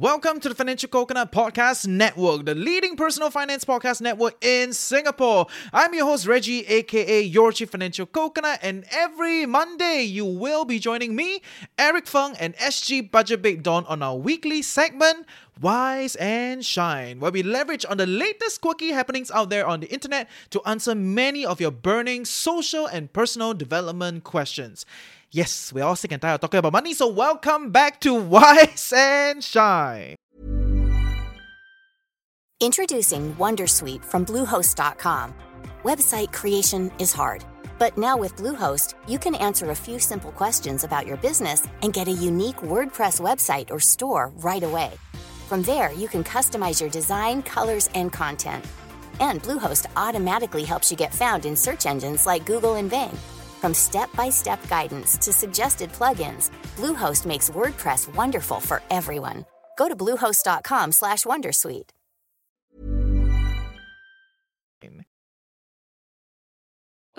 [0.00, 5.46] Welcome to the Financial Coconut Podcast Network, the leading personal finance podcast network in Singapore.
[5.74, 10.78] I'm your host, Reggie, aka Your Chief Financial Coconut, and every Monday you will be
[10.78, 11.42] joining me,
[11.78, 15.26] Eric Fung, and SG Budget Babe Dawn on our weekly segment,
[15.60, 19.92] Wise and Shine, where we leverage on the latest quirky happenings out there on the
[19.92, 24.86] internet to answer many of your burning social and personal development questions.
[25.32, 28.92] Yes, we're all sick and tired of talking about money, so welcome back to Wise
[28.94, 30.16] and Shine.
[32.60, 35.32] Introducing Wondersuite from Bluehost.com.
[35.84, 37.44] Website creation is hard,
[37.78, 41.92] but now with Bluehost, you can answer a few simple questions about your business and
[41.92, 44.90] get a unique WordPress website or store right away.
[45.48, 48.64] From there, you can customize your design, colors, and content.
[49.20, 53.16] And Bluehost automatically helps you get found in search engines like Google and Bing.
[53.60, 59.44] From step-by-step guidance to suggested plugins, Bluehost makes WordPress wonderful for everyone.
[59.76, 61.90] Go to bluehost.com/wondersuite.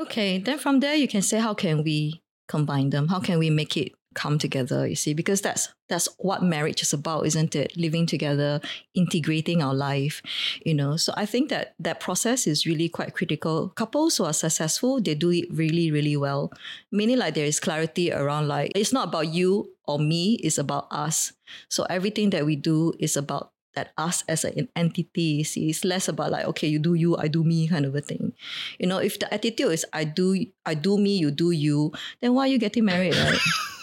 [0.02, 3.08] Okay, then from there you can say how can we combine them?
[3.09, 5.14] How can we make it come together, you see?
[5.14, 7.76] Because that's that's what marriage is about, isn't it?
[7.76, 8.62] Living together,
[8.94, 10.22] integrating our life,
[10.66, 10.95] you know.
[10.98, 13.70] So I think that that process is really quite critical.
[13.70, 16.52] Couples who are successful, they do it really, really well.
[16.92, 20.88] Meaning like there is clarity around like it's not about you or me, it's about
[20.92, 21.34] us.
[21.70, 26.08] So everything that we do is about that us as an entity see it's less
[26.08, 28.34] about like okay you do you i do me kind of a thing
[28.80, 32.34] you know if the attitude is i do i do me you do you then
[32.34, 33.39] why are you getting married right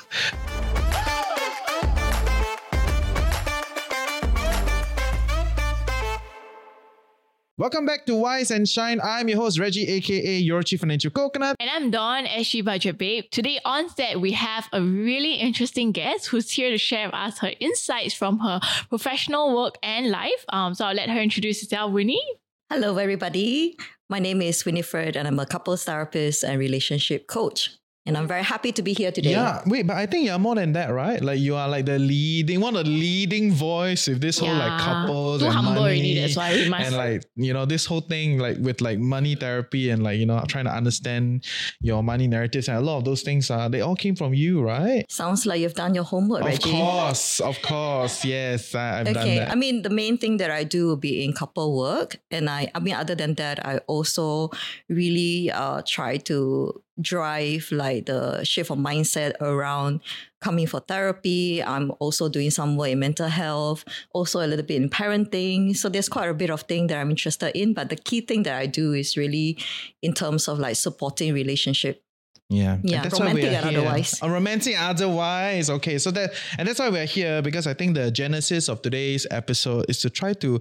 [7.57, 9.01] Welcome back to Wise and Shine.
[9.03, 11.57] I'm your host, Reggie, aka Your Chief Financial Coconut.
[11.59, 13.25] And I'm Dawn, SG Budget Babe.
[13.33, 17.39] Today on set, we have a really interesting guest who's here to share with us
[17.41, 20.45] her insights from her professional work and life.
[20.51, 22.23] Um, so I'll let her introduce herself, Winnie.
[22.71, 23.77] hello everybody
[24.11, 27.71] my name is winifred and i'm a couples therapist and relationship coach
[28.09, 29.33] and I'm very happy to be here today.
[29.33, 31.21] Yeah, wait, but I think you're more than that, right?
[31.23, 34.73] Like you are like the leading, one of the leading voice with this whole like
[34.73, 34.79] Yeah.
[34.89, 37.85] couples Too and humble money, already, that's why we must- and like you know this
[37.85, 41.45] whole thing like with like money therapy and like you know trying to understand
[41.81, 44.63] your money narratives and a lot of those things are they all came from you,
[44.63, 45.05] right?
[45.11, 46.57] Sounds like you've done your homework, right?
[46.59, 46.79] Of Reggie.
[46.81, 49.53] course, of course, yes, I, I've done Okay, that.
[49.53, 52.71] I mean the main thing that I do will be in couple work, and I,
[52.75, 54.51] I mean other than that, I also
[54.89, 60.01] really uh try to drive like the shift of mindset around
[60.41, 61.63] coming for therapy.
[61.63, 65.77] I'm also doing some work in mental health, also a little bit in parenting.
[65.77, 68.45] So there's quite a bit of thing that I'm interested in, but the key thing
[68.45, 69.59] that I do is really
[70.03, 72.03] in terms of like supporting relationship.
[72.51, 73.79] Yeah, Yeah, that's why romantic we are and here.
[73.81, 74.19] otherwise.
[74.23, 75.69] A romantic otherwise.
[75.69, 79.27] Okay, so that and that's why we're here because I think the genesis of today's
[79.31, 80.59] episode is to try to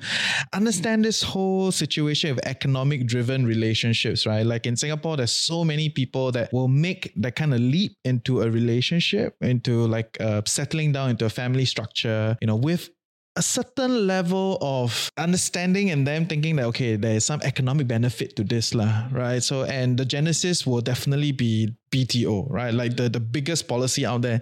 [0.51, 4.45] understand this whole situation of economic driven relationships, right?
[4.45, 8.41] Like in Singapore, there's so many people that will make that kind of leap into
[8.41, 12.89] a relationship, into like uh, settling down into a family structure, you know, with
[13.37, 18.35] a certain level of understanding and them thinking that okay there is some economic benefit
[18.35, 19.43] to this lah, right?
[19.43, 22.73] So and the genesis will definitely be BTO right?
[22.73, 24.41] Like the the biggest policy out there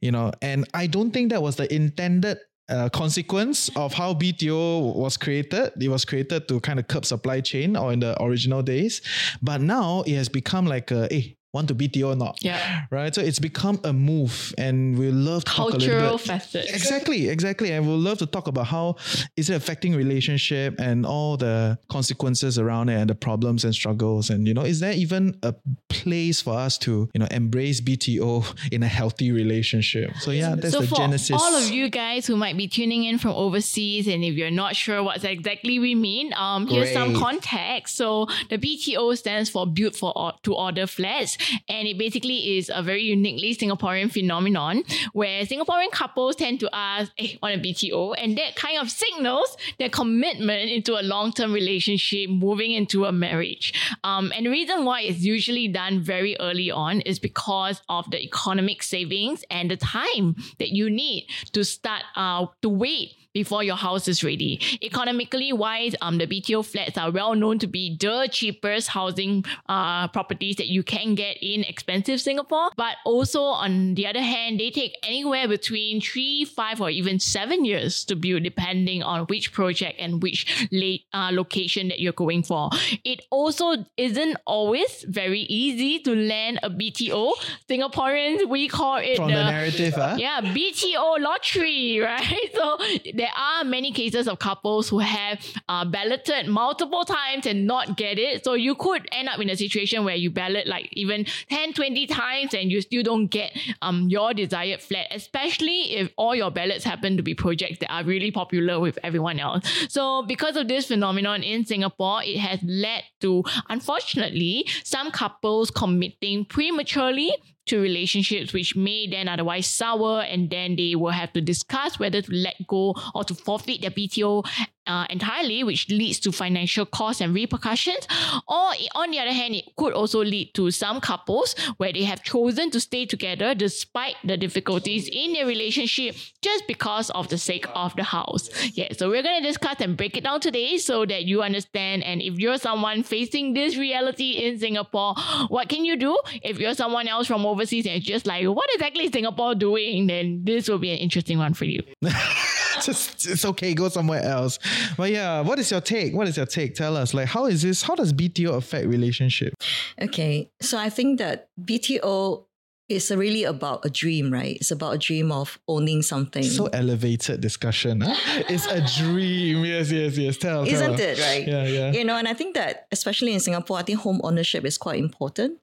[0.00, 0.32] you know?
[0.42, 2.38] And I don't think that was the intended
[2.68, 5.72] uh, consequence of how BTO was created.
[5.80, 9.02] It was created to kind of curb supply chain or in the original days,
[9.42, 12.38] but now it has become like a hey, want to BTO or not?
[12.42, 12.82] Yeah.
[12.90, 13.14] Right.
[13.14, 16.20] So it's become a move, and we love to talk a Cultural bit.
[16.26, 16.66] facet.
[16.70, 17.72] Exactly, exactly.
[17.72, 18.96] And we'll love to talk about how
[19.36, 24.30] is it affecting relationship and all the consequences around it and the problems and struggles.
[24.30, 25.54] And you know, is there even a
[25.88, 30.10] place for us to, you know, embrace BTO in a healthy relationship?
[30.20, 30.80] So yeah, that's the genesis.
[30.80, 31.36] so the for genesis.
[31.42, 34.74] all of you guys who might be tuning in from overseas and if you're not
[34.76, 39.94] sure what exactly we mean um here's some context so the bto stands for built
[39.94, 41.36] for or- to order flats
[41.68, 44.82] and it basically is a very uniquely singaporean phenomenon
[45.12, 49.56] where singaporean couples tend to ask hey want a bto and that kind of signals
[49.78, 53.72] their commitment into a long-term relationship moving into a marriage.
[54.04, 58.22] Um, and the reason why it's usually done very early on is because of the
[58.22, 63.76] economic savings and the time that you need to start uh, to wait before your
[63.76, 64.60] house is ready.
[64.82, 70.08] Economically wise, um, the BTO flats are well known to be the cheapest housing uh,
[70.08, 72.70] properties that you can get in expensive Singapore.
[72.76, 77.64] But also, on the other hand, they take anywhere between three, five, or even seven
[77.64, 82.42] years to build, depending on which project and which late, uh, location that you're going
[82.42, 82.70] for.
[83.04, 87.32] It also isn't always very easy to land a BTO.
[87.68, 90.16] Singaporeans, we call it From the, the narrative, huh?
[90.18, 92.50] yeah, BTO lottery, right?
[92.54, 92.78] So
[93.22, 95.38] there are many cases of couples who have
[95.68, 98.42] uh, balloted multiple times and not get it.
[98.42, 102.08] So you could end up in a situation where you ballot like even 10, 20
[102.08, 106.82] times and you still don't get um, your desired flat, especially if all your ballots
[106.82, 109.70] happen to be projects that are really popular with everyone else.
[109.88, 116.44] So because of this phenomenon in Singapore, it has led to, unfortunately, some couples committing
[116.44, 117.36] prematurely
[117.66, 122.20] to relationships which may then otherwise sour and then they will have to discuss whether
[122.20, 124.44] to let go or to forfeit their BTO
[124.86, 128.06] uh, entirely, which leads to financial costs and repercussions.
[128.48, 132.22] Or on the other hand, it could also lead to some couples where they have
[132.22, 137.66] chosen to stay together despite the difficulties in their relationship just because of the sake
[137.74, 138.48] of the house.
[138.74, 142.04] Yeah, so we're going to discuss and break it down today so that you understand.
[142.04, 145.14] And if you're someone facing this reality in Singapore,
[145.48, 146.18] what can you do?
[146.42, 150.06] If you're someone else from overseas and it's just like, what exactly is Singapore doing?
[150.06, 151.82] Then this will be an interesting one for you.
[152.82, 154.58] Just, it's okay, go somewhere else.
[154.96, 156.14] But yeah, what is your take?
[156.14, 156.74] What is your take?
[156.74, 157.14] Tell us.
[157.14, 157.82] Like, how is this?
[157.82, 159.54] How does BTO affect relationship?
[160.00, 162.44] Okay, so I think that BTO
[162.88, 164.56] is really about a dream, right?
[164.56, 166.42] It's about a dream of owning something.
[166.42, 168.02] So elevated discussion.
[168.02, 168.14] Huh?
[168.48, 169.64] It's a dream.
[169.64, 170.36] Yes, yes, yes.
[170.36, 170.66] Tell.
[170.66, 171.00] Isn't tell.
[171.00, 171.46] it right?
[171.46, 171.92] Yeah, yeah.
[171.92, 174.98] You know, and I think that especially in Singapore, I think home ownership is quite
[174.98, 175.58] important.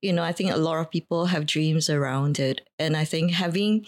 [0.00, 3.32] You know, I think a lot of people have dreams around it, and I think
[3.32, 3.86] having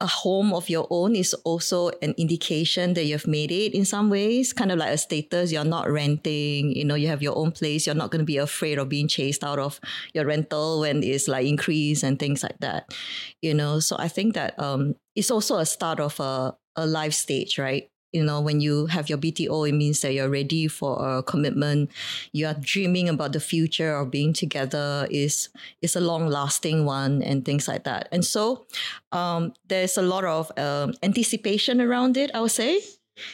[0.00, 4.10] a home of your own is also an indication that you've made it in some
[4.10, 5.52] ways, kind of like a status.
[5.52, 7.86] You're not renting, you know, you have your own place.
[7.86, 9.80] You're not going to be afraid of being chased out of
[10.12, 12.92] your rental when it's like increase and things like that,
[13.40, 13.78] you know.
[13.80, 17.88] So I think that um, it's also a start of a, a life stage, right?
[18.14, 21.90] You know, when you have your BTO, it means that you're ready for a commitment.
[22.32, 25.48] You are dreaming about the future of being together is
[25.82, 28.08] is a long lasting one and things like that.
[28.12, 28.66] And so
[29.10, 32.30] um, there's a lot of um, anticipation around it.
[32.32, 32.80] I would say,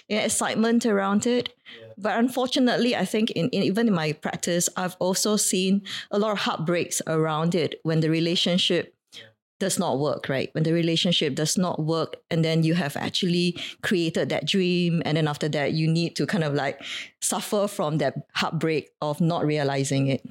[0.08, 1.52] yeah, excitement around it.
[1.98, 6.32] But unfortunately, I think in, in even in my practice, I've also seen a lot
[6.32, 8.94] of heartbreaks around it when the relationship
[9.60, 10.48] does not work, right?
[10.52, 15.16] When the relationship does not work, and then you have actually created that dream, and
[15.16, 16.82] then after that, you need to kind of like
[17.20, 20.26] suffer from that heartbreak of not realizing it.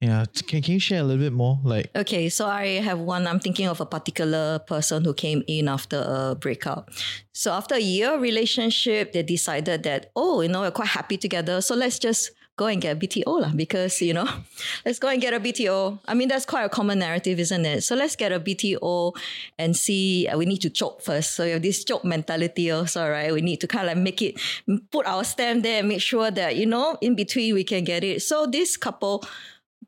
[0.00, 0.24] Yeah.
[0.46, 1.58] Can, can you share a little bit more?
[1.62, 3.26] Like, Okay, so I have one.
[3.26, 6.90] I'm thinking of a particular person who came in after a breakup.
[7.34, 11.60] So after a year relationship, they decided that oh, you know, we're quite happy together.
[11.60, 14.26] So let's just go and get a BTO lah, because you know,
[14.84, 16.00] let's go and get a BTO.
[16.04, 17.86] I mean, that's quite a common narrative, isn't it?
[17.86, 19.14] So let's get a BTO
[19.56, 20.26] and see.
[20.26, 21.32] uh, We need to chope first.
[21.38, 23.32] So you have this chope mentality also, right?
[23.32, 24.36] We need to kind of like make it,
[24.90, 28.02] put our stamp there, and make sure that you know, in between we can get
[28.04, 28.20] it.
[28.20, 29.24] So this couple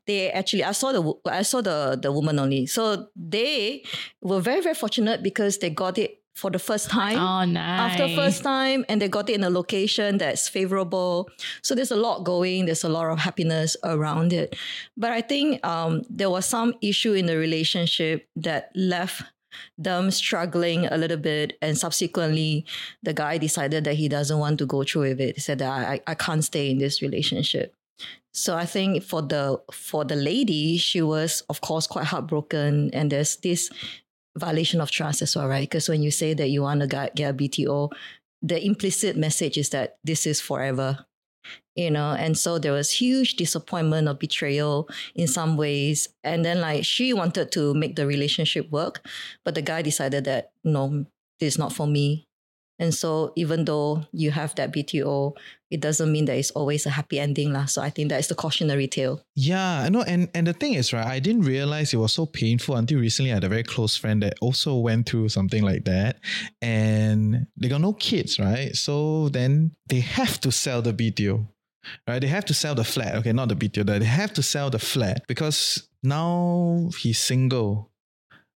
[0.07, 2.65] they actually I saw the I saw the the woman only.
[2.65, 3.83] So they
[4.21, 7.17] were very very fortunate because they got it for the first time.
[7.17, 7.91] Oh, nice.
[7.91, 11.29] After first time, and they got it in a location that's favorable.
[11.61, 12.65] So there's a lot going.
[12.65, 14.55] There's a lot of happiness around it.
[14.97, 19.23] But I think um, there was some issue in the relationship that left
[19.77, 22.65] them struggling a little bit, and subsequently,
[23.03, 25.35] the guy decided that he doesn't want to go through with it.
[25.35, 27.75] He said that I, I can't stay in this relationship.
[28.33, 33.11] So I think for the for the lady, she was of course quite heartbroken, and
[33.11, 33.69] there's this
[34.37, 35.69] violation of trust as well, right?
[35.69, 37.89] Because when you say that you want to get, get a BTO,
[38.41, 41.05] the implicit message is that this is forever,
[41.75, 42.11] you know.
[42.11, 47.13] And so there was huge disappointment or betrayal in some ways, and then like she
[47.13, 49.05] wanted to make the relationship work,
[49.45, 51.05] but the guy decided that no,
[51.39, 52.27] this is not for me.
[52.81, 55.37] And so even though you have that BTO,
[55.69, 57.53] it doesn't mean that it's always a happy ending.
[57.53, 57.65] lah.
[57.65, 59.21] So I think that is the cautionary tale.
[59.35, 60.01] yeah, I know.
[60.01, 63.31] And, and the thing is, right, I didn't realize it was so painful until recently.
[63.31, 66.17] I had a very close friend that also went through something like that.
[66.59, 68.75] And they got no kids, right?
[68.75, 71.47] So then they have to sell the BTO.
[72.07, 73.15] Right, they have to sell the flat.
[73.15, 73.85] Okay, not the BTO.
[73.85, 77.90] They have to sell the flat because now he's single.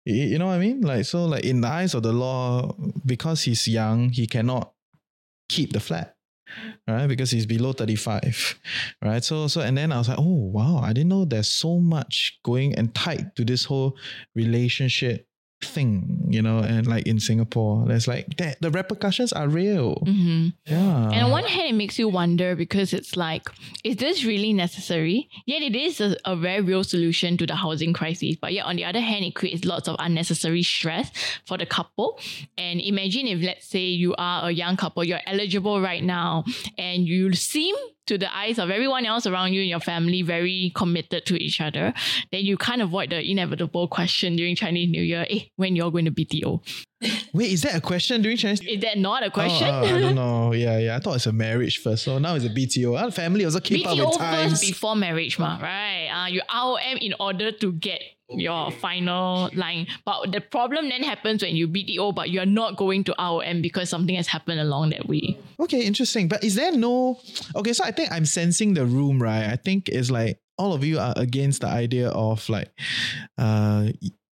[0.05, 0.81] You know what I mean?
[0.81, 2.75] Like so, like in the eyes of the law,
[3.07, 4.73] because he's young, he cannot
[5.49, 6.17] keep the flat,
[6.89, 7.07] right?
[7.07, 8.59] Because he's below thirty five,
[9.05, 9.23] right?
[9.23, 12.39] So so and then I was like, oh wow, I didn't know there's so much
[12.45, 13.97] going and tied to this whole
[14.35, 15.29] relationship
[15.65, 19.95] thing, you know, and like in Singapore, there's like that the repercussions are real.
[20.05, 21.11] hmm Yeah.
[21.11, 23.49] And on one hand, it makes you wonder because it's like,
[23.85, 25.29] is this really necessary?
[25.47, 28.37] Yet it is a, a very real solution to the housing crisis.
[28.41, 31.11] But yet on the other hand, it creates lots of unnecessary stress
[31.47, 32.19] for the couple.
[32.59, 36.45] And imagine if, let's say, you are a young couple, you're eligible right now,
[36.79, 37.75] and you seem
[38.07, 41.61] to the eyes of everyone else around you and your family very committed to each
[41.61, 41.93] other,
[42.31, 46.05] then you can't avoid the inevitable question during Chinese New Year, eh, when you're going
[46.05, 46.61] to BTO.
[47.33, 48.61] Wait, is that a question during Chinese?
[48.61, 49.67] Is that not a question?
[49.69, 50.53] Oh, uh, I don't know.
[50.53, 50.97] Yeah, yeah.
[50.97, 52.05] I thought it's a marriage first.
[52.05, 53.01] So now it's a BTO.
[53.01, 54.53] Our family also keep up BTO with times.
[54.53, 56.09] first before marriage, ma, right?
[56.09, 58.01] Uh, you ROM in order to get
[58.37, 59.87] your final line.
[60.05, 63.89] But the problem then happens when you BTO, but you're not going to ROM because
[63.89, 65.39] something has happened along that way.
[65.61, 66.29] Okay, interesting.
[66.29, 67.21] But is there no
[67.57, 67.73] okay?
[67.73, 69.47] So I think I'm sensing the room, right?
[69.47, 72.71] I think it's like all of you are against the idea of like
[73.39, 73.89] uh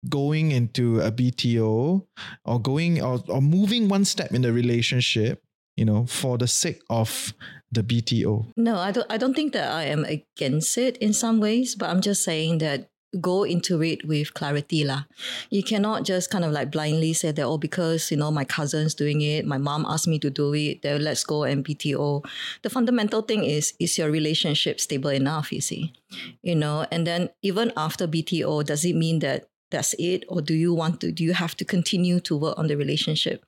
[0.08, 2.06] going into a BTO
[2.44, 5.42] or going or, or moving one step in the relationship,
[5.76, 7.34] you know, for the sake of
[7.70, 8.46] the BTO.
[8.56, 11.90] No, I don't I don't think that I am against it in some ways, but
[11.90, 15.04] I'm just saying that go into it with clarity lah.
[15.50, 18.94] You cannot just kind of like blindly say that oh because you know my cousin's
[18.94, 22.24] doing it, my mom asked me to do it, then let's go and BTO.
[22.62, 25.92] The fundamental thing is is your relationship stable enough, you see.
[26.42, 30.54] You know, and then even after BTO, does it mean that that's it or do
[30.54, 33.44] you want to do you have to continue to work on the relationship?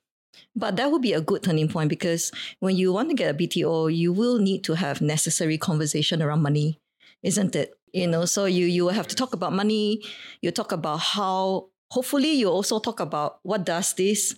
[0.55, 3.37] But that would be a good turning point because when you want to get a
[3.37, 6.79] BTO, you will need to have necessary conversation around money,
[7.23, 7.75] isn't it?
[7.93, 10.03] You know, so you you have to talk about money.
[10.41, 11.69] You talk about how.
[11.91, 14.35] Hopefully, you also talk about what does this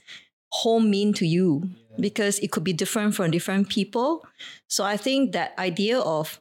[0.51, 1.63] home mean to you
[2.01, 4.27] because it could be different from different people.
[4.67, 6.41] So I think that idea of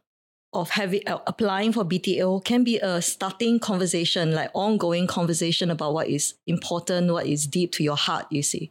[0.53, 5.93] of having uh, applying for BTO can be a starting conversation, like ongoing conversation about
[5.93, 8.69] what is important, what is deep to your heart, you see.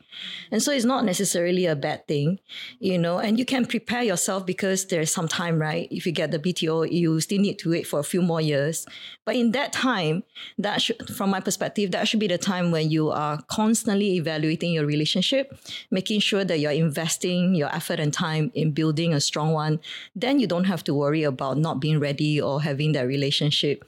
[0.50, 2.38] And so it's not necessarily a bad thing,
[2.78, 5.88] you know, and you can prepare yourself because there's some time, right?
[5.90, 8.86] If you get the BTO, you still need to wait for a few more years.
[9.24, 10.24] But in that time,
[10.58, 14.72] that should, from my perspective, that should be the time when you are constantly evaluating
[14.72, 15.56] your relationship,
[15.90, 19.80] making sure that you're investing your effort and time in building a strong one.
[20.14, 23.84] Then you don't have to worry about not being ready or having that relationship,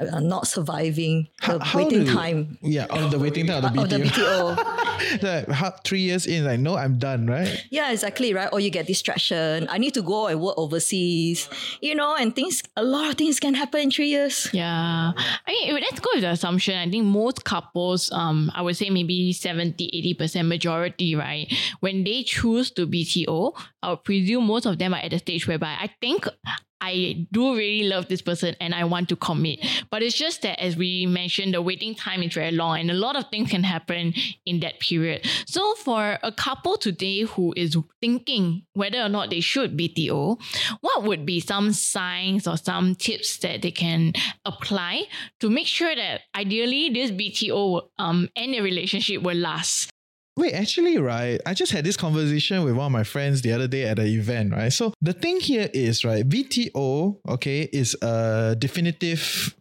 [0.00, 3.82] uh, not surviving the How waiting do- time Yeah, on the waiting time of the
[3.82, 4.56] of the BTO.
[4.56, 5.22] BTO.
[5.22, 7.64] like, how, three years in, like, no, I'm done, right?
[7.70, 8.48] Yeah, exactly, right?
[8.52, 9.66] Or you get distraction.
[9.70, 11.48] I need to go and work overseas,
[11.80, 14.48] you know, and things, a lot of things can happen in three years.
[14.52, 15.12] Yeah.
[15.16, 16.76] I mean, let's go with the assumption.
[16.76, 21.52] I think most couples, um, I would say maybe 70, 80% majority, right?
[21.80, 23.52] When they choose to BTO,
[23.82, 26.26] I would presume most of them are at the stage whereby I think
[26.80, 29.58] I do really love this person and I want to commit.
[29.90, 32.94] But it's just that, as we mentioned, the waiting time is very long and a
[32.94, 34.14] lot of things can happen
[34.46, 35.26] in that period.
[35.46, 40.40] So, for a couple today who is thinking whether or not they should BTO,
[40.80, 44.12] what would be some signs or some tips that they can
[44.44, 45.04] apply
[45.40, 49.90] to make sure that ideally this BTO um, and the relationship will last?
[50.38, 51.40] Wait, actually, right?
[51.44, 54.06] I just had this conversation with one of my friends the other day at an
[54.06, 54.72] event, right?
[54.72, 59.56] So the thing here is, right, BTO, okay, is a definitive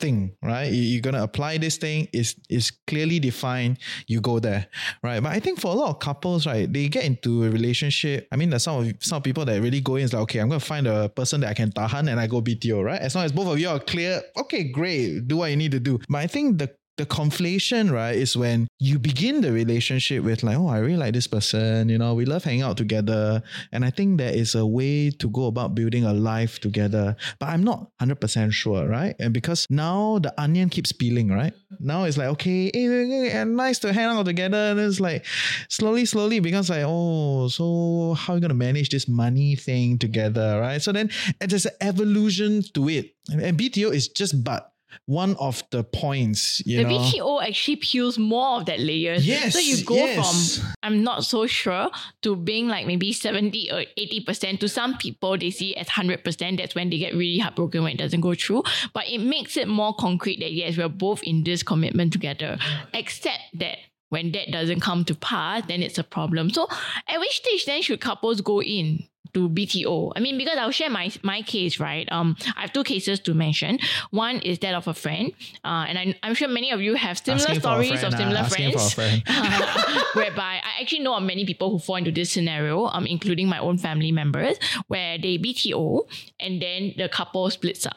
[0.00, 0.72] thing, right?
[0.72, 4.66] You- You're gonna apply this thing, is is clearly defined, you go there,
[5.02, 5.20] right?
[5.22, 8.26] But I think for a lot of couples, right, they get into a relationship.
[8.32, 10.48] I mean, there's some of some people that really go in is like, okay, I'm
[10.48, 13.00] gonna find a person that I can tahan and I go BTO, right?
[13.00, 15.80] As long as both of you are clear, okay, great, do what you need to
[15.80, 15.98] do.
[16.08, 20.58] But I think the the conflation, right, is when you begin the relationship with like,
[20.58, 23.42] oh, I really like this person, you know, we love hanging out together.
[23.72, 27.16] And I think there is a way to go about building a life together.
[27.38, 29.14] But I'm not 100% sure, right?
[29.18, 31.54] And because now the onion keeps peeling, right?
[31.78, 34.58] Now it's like, okay, eh, eh, eh, nice to hang out together.
[34.58, 35.24] And it's like
[35.68, 39.98] slowly, slowly becomes like, oh, so how are you going to manage this money thing
[39.98, 40.82] together, right?
[40.82, 43.14] So then there's an evolution to it.
[43.30, 44.72] And BTO is just but
[45.06, 46.98] one of the points, you the know.
[46.98, 49.26] BTO actually peels more of that layers.
[49.26, 50.58] Yes, So you go yes.
[50.58, 51.90] from I'm not so sure
[52.22, 54.60] to being like maybe 70 or 80%.
[54.60, 56.58] To some people, they see it as 100%.
[56.58, 58.62] That's when they get really heartbroken when it doesn't go through.
[58.92, 62.58] But it makes it more concrete that yes, we're both in this commitment together.
[62.94, 63.78] Except that
[64.10, 66.50] when that doesn't come to pass, then it's a problem.
[66.50, 66.68] So
[67.08, 69.04] at which stage then should couples go in?
[69.34, 70.12] To BTO.
[70.16, 72.10] I mean, because I'll share my my case, right?
[72.10, 73.78] Um, I have two cases to mention.
[74.10, 75.32] One is that of a friend,
[75.64, 78.40] uh, and I, I'm sure many of you have similar Asking stories friend, of similar
[78.40, 79.22] a friends, friend.
[80.14, 83.58] whereby I actually know of many people who fall into this scenario, um, including my
[83.58, 84.56] own family members,
[84.88, 86.02] where they BTO
[86.38, 87.96] and then the couple splits up.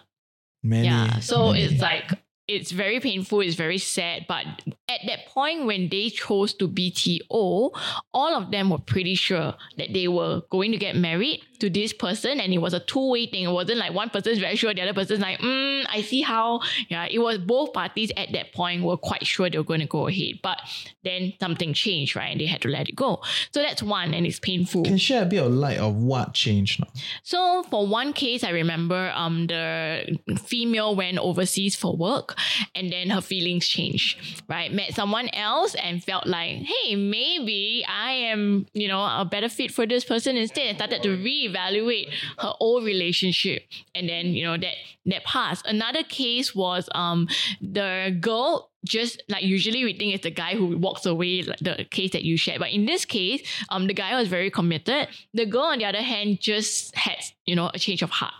[0.63, 1.19] Many, Yeah.
[1.19, 1.63] So many.
[1.63, 2.11] it's like
[2.47, 4.45] it's very painful, it's very sad, but
[4.89, 9.93] at that point when they chose to BTO, all of them were pretty sure that
[9.93, 13.45] they were going to get married to this person and it was a two-way thing.
[13.45, 16.59] It wasn't like one person's very sure, the other person's like, mm, I see how.
[16.89, 19.85] Yeah, it was both parties at that point were quite sure they were going to
[19.85, 20.39] go ahead.
[20.43, 20.59] But
[21.03, 22.31] then something changed, right?
[22.31, 23.21] And they had to let it go.
[23.53, 24.83] So that's one and it's painful.
[24.83, 26.88] Can share a bit of light of what changed now?
[27.23, 32.33] So for one case, I remember um the female went overseas for work
[32.75, 34.71] and then her feelings changed, right?
[34.71, 39.71] Met someone else and felt like, hey, maybe I am, you know, a better fit
[39.71, 42.09] for this person instead and started to reevaluate
[42.39, 43.63] her old relationship.
[43.95, 45.65] And then, you know, that that passed.
[45.65, 47.27] Another case was um
[47.62, 51.85] the girl just like usually we think it's the guy who walks away, like the
[51.89, 52.59] case that you shared.
[52.59, 55.07] But in this case, um, the guy was very committed.
[55.33, 58.33] The girl, on the other hand, just had you know a change of heart.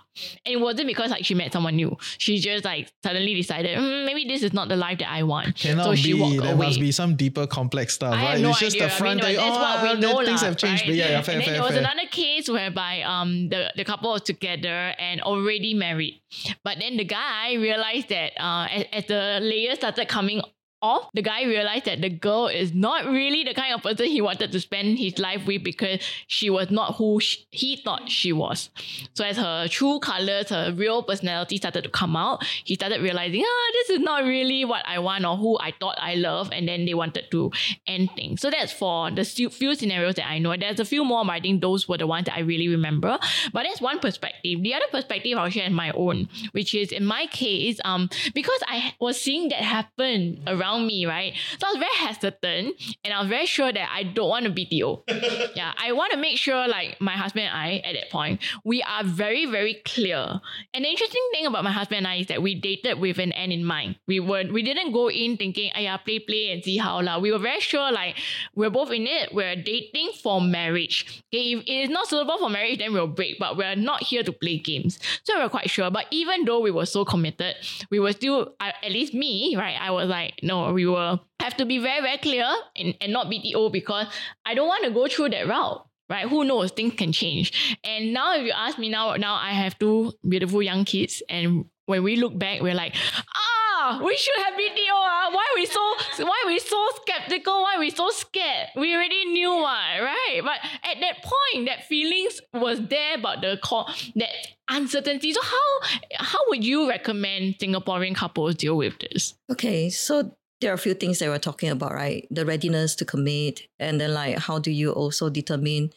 [0.46, 1.98] And it wasn't because like she met someone new.
[2.20, 5.56] She just like suddenly decided mm, maybe this is not the life that I want.
[5.56, 6.20] Cannot so she be.
[6.22, 6.68] walked There away.
[6.68, 8.42] must be some deeper complex stuff, I right?
[8.42, 8.88] no it's just idea.
[8.90, 10.82] the front I mean, that, that's oh, what we know, things lah, have changed.
[10.84, 10.88] right?
[10.90, 11.80] But yeah, yeah, fair, and then fair, there was fair.
[11.80, 16.22] another case whereby um the, the couple was together and already married,
[16.64, 20.42] but then the guy realized that uh as, as the layers started coming
[20.84, 24.22] off, the guy realized that the girl is not really the kind of person he
[24.22, 28.34] wanted to spend his life with because she was not who sh he thought she
[28.34, 28.70] was.
[29.14, 33.44] So as her true colors, her real personality started to come out, he started realizing,
[33.46, 36.68] ah, this is not really what I want or who I thought I love, and
[36.68, 37.52] then they wanted to
[37.88, 38.42] end things.
[38.42, 40.56] So that's for the few scenarios that I know.
[40.58, 43.18] There's a few more, but I think those were the ones that I really remember.
[43.54, 44.62] But that's one perspective.
[44.62, 48.60] The other perspective I'll share is my own, which is in my case, um, because
[48.68, 51.34] I was seeing that happen around me, right?
[51.60, 54.52] So I was very hesitant and I was very sure that I don't want to
[54.52, 55.04] BTO.
[55.56, 58.82] yeah, I want to make sure like my husband and I at that point, we
[58.84, 60.40] are very, very clear.
[60.74, 63.32] And the interesting thing about my husband and I is that we dated with an
[63.34, 63.98] end in mind.
[64.08, 67.20] We were we didn't go in thinking, yeah, play, play and see how lah.
[67.20, 68.16] We were very sure like
[68.56, 69.34] we're both in it.
[69.34, 71.24] We're dating for marriage.
[71.34, 73.40] Okay, if it is not suitable for marriage, then we'll break.
[73.40, 75.00] But we're not here to play games.
[75.24, 75.90] So we're quite sure.
[75.90, 77.56] But even though we were so committed,
[77.90, 79.78] we were still, at least me, right?
[79.80, 83.28] I was like, no, we will have to be very, very clear and, and not
[83.28, 84.08] BTO because
[84.46, 85.86] I don't want to go through that route.
[86.10, 86.28] Right?
[86.28, 86.72] Who knows?
[86.72, 87.78] Things can change.
[87.84, 91.66] And now, if you ask me now, now I have two beautiful young kids, and
[91.86, 92.94] when we look back, we're like,
[93.36, 94.92] ah, we should have BTO.
[94.92, 95.30] Ah.
[95.32, 97.62] Why are we so why are we so skeptical?
[97.62, 98.70] Why are we so scared?
[98.76, 100.42] We already knew what, right?
[100.44, 104.30] But at that point, that feelings was there about the call that
[104.70, 105.34] uncertainty.
[105.34, 109.34] So how how would you recommend Singaporean couples deal with this?
[109.52, 112.26] Okay, so there are a few things that we're talking about, right?
[112.32, 115.92] The readiness to commit, and then like how do you also determine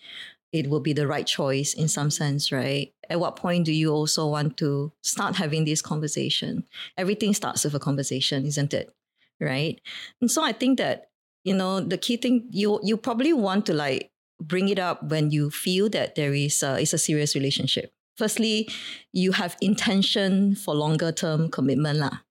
[0.52, 2.92] it will be the right choice in some sense, right?
[3.08, 6.64] At what point do you also want to start having this conversation?
[6.98, 8.92] Everything starts with a conversation, isn't it?
[9.40, 9.80] Right?
[10.20, 11.10] And so I think that,
[11.44, 14.10] you know, the key thing you you probably want to like
[14.42, 17.92] bring it up when you feel that there is a, it's a serious relationship.
[18.16, 18.68] Firstly,
[19.12, 22.25] you have intention for longer term commitment lah.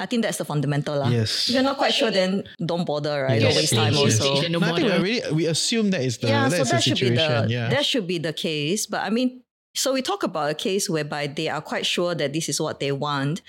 [0.00, 1.08] I think that's the fundamental lah.
[1.12, 1.52] Yes.
[1.52, 3.36] If you're not quite sure, then don't bother, right?
[3.36, 4.00] Yes, Don't waste time yes.
[4.00, 4.34] also.
[4.34, 4.98] Station, no No, I think we bother.
[5.04, 7.68] already we assume that is the yeah, so that's that the should be the yeah.
[7.68, 8.88] that should be the case.
[8.88, 9.44] But I mean,
[9.76, 12.80] so we talk about a case whereby they are quite sure that this is what
[12.80, 13.42] they want,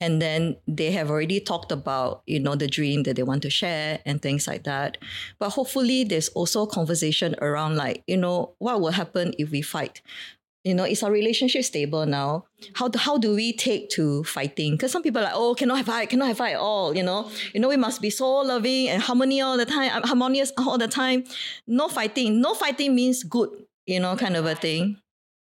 [0.00, 3.50] and then they have already talked about you know the dream that they want to
[3.50, 4.96] share and things like that.
[5.38, 10.00] But hopefully, there's also conversation around like you know what will happen if we fight.
[10.64, 12.44] You know, is our relationship stable now?
[12.74, 14.72] How do, how do we take to fighting?
[14.72, 16.96] Because some people are like, oh, cannot have fight, cannot have fight at all.
[16.96, 20.06] You know, you know, we must be so loving and harmony all the time, uh,
[20.06, 21.24] harmonious all the time.
[21.66, 22.40] No fighting.
[22.40, 23.50] No fighting means good.
[23.86, 24.98] You know, kind of a thing.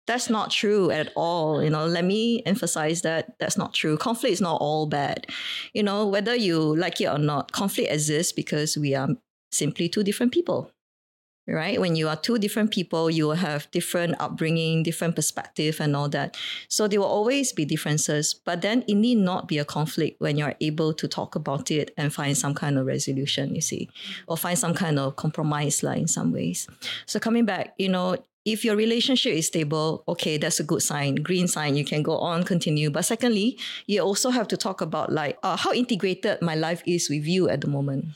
[0.06, 1.62] That's not true at all.
[1.62, 3.98] You know, let me emphasize that that's not true.
[3.98, 5.26] Conflict is not all bad.
[5.74, 9.08] You know, whether you like it or not, conflict exists because we are
[9.50, 10.70] simply two different people
[11.48, 11.80] right?
[11.80, 16.08] When you are two different people, you will have different upbringing, different perspective, and all
[16.10, 16.36] that.
[16.68, 20.36] So there will always be differences, but then it need not be a conflict when
[20.36, 23.88] you're able to talk about it and find some kind of resolution, you see,
[24.26, 26.68] or find some kind of compromise like, in some ways.
[27.06, 31.16] So coming back, you know, if your relationship is stable, okay, that's a good sign,
[31.16, 31.76] green sign.
[31.76, 32.90] You can go on, continue.
[32.90, 37.10] But secondly, you also have to talk about like uh, how integrated my life is
[37.10, 38.06] with you at the moment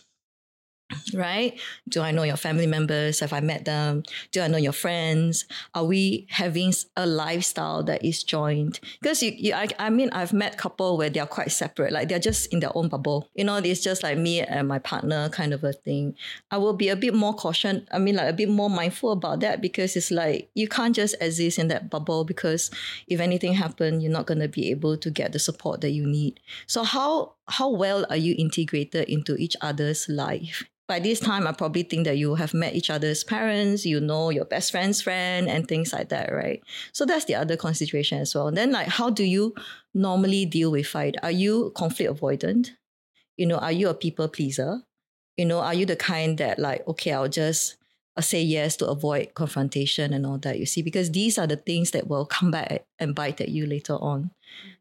[1.15, 1.59] right?
[1.89, 3.21] Do I know your family members?
[3.21, 4.03] Have I met them?
[4.31, 5.47] Do I know your friends?
[5.75, 8.81] Are we having a lifestyle that is joined?
[9.01, 12.19] Because you, you I, I mean, I've met couple where they're quite separate, like they're
[12.19, 13.29] just in their own bubble.
[13.35, 16.15] You know, it's just like me and my partner kind of a thing.
[16.51, 17.87] I will be a bit more caution.
[17.93, 21.15] I mean, like a bit more mindful about that because it's like you can't just
[21.21, 22.71] exist in that bubble because
[23.07, 26.07] if anything happens, you're not going to be able to get the support that you
[26.07, 26.41] need.
[26.67, 30.65] So how how well are you integrated into each other's life?
[30.93, 34.29] By this time, I probably think that you have met each other's parents, you know
[34.29, 36.63] your best friend's friend, and things like that, right?
[36.93, 38.49] So that's the other consideration as well.
[38.49, 39.55] And then, like, how do you
[39.95, 41.17] normally deal with fight?
[41.23, 42.73] Are you conflict avoidant?
[43.39, 44.83] You know, are you a people pleaser?
[45.39, 47.79] You know, are you the kind that, like, okay, I'll just
[48.21, 51.93] say yes to avoid confrontation and all that, you see, because these are the things
[51.93, 54.31] that will come back and bite at you later on.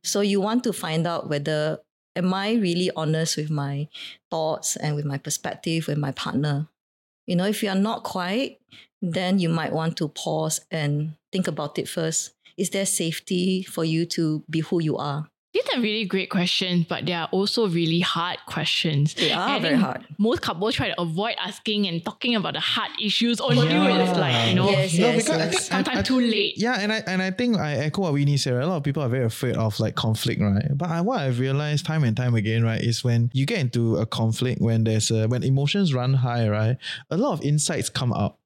[0.04, 1.80] So you want to find out whether
[2.16, 3.88] am I really honest with my
[4.30, 6.68] thoughts and with my perspective with my partner?
[7.26, 8.60] You know, if you are not quite,
[9.02, 12.34] then you might want to pause and think about it first.
[12.58, 15.31] Is there safety for you to be who you are?
[15.54, 19.14] These are really great questions, but they are also really hard questions.
[19.16, 20.06] They are very hard.
[20.18, 23.84] Most couples try to avoid asking and talking about the hard issues only yeah.
[23.84, 25.68] when it's like, you know, yes, no, yes, because yes.
[25.68, 26.58] sometimes I, too late.
[26.58, 28.54] Yeah, and I and I think I echo what Winnie said.
[28.54, 28.64] Right?
[28.64, 30.70] A lot of people are very afraid of like conflict, right?
[30.74, 33.98] But I, what I've realized time and time again, right, is when you get into
[33.98, 36.78] a conflict, when there's a when emotions run high, right,
[37.10, 38.38] a lot of insights come out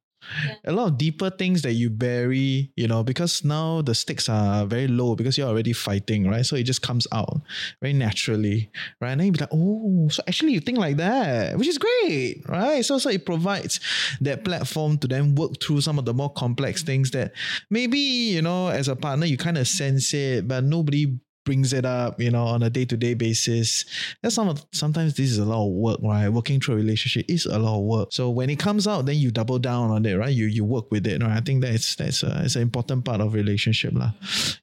[0.65, 4.65] a lot of deeper things that you bury, you know, because now the stakes are
[4.65, 6.45] very low because you're already fighting, right?
[6.45, 7.41] So it just comes out
[7.81, 8.69] very naturally,
[9.01, 9.11] right?
[9.11, 12.43] And then you be like, oh, so actually you think like that, which is great,
[12.47, 12.83] right?
[12.83, 13.79] So so it provides
[14.21, 17.33] that platform to then work through some of the more complex things that
[17.69, 21.86] maybe, you know, as a partner, you kind of sense it, but nobody brings it
[21.86, 23.86] up, you know, on a day to day basis.
[24.21, 26.27] And some of, sometimes this is a lot of work, right?
[26.27, 28.10] Working through a relationship is a lot of work.
[28.12, 30.34] So when it comes out, then you double down on it, right?
[30.34, 31.38] You you work with it, right?
[31.38, 34.12] I think that's that's a, it's an important part of relationship, lah.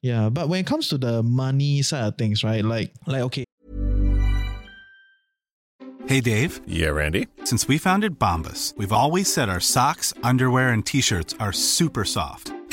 [0.01, 2.63] Yeah, but when it comes to the money side of things, right?
[2.63, 3.45] Like like okay.
[6.05, 6.59] Hey Dave.
[6.67, 7.27] Yeah, Randy.
[7.45, 12.51] Since we founded Bombas, we've always said our socks, underwear, and t-shirts are super soft.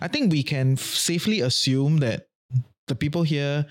[0.00, 2.28] I think we can safely assume that
[2.88, 3.64] the people here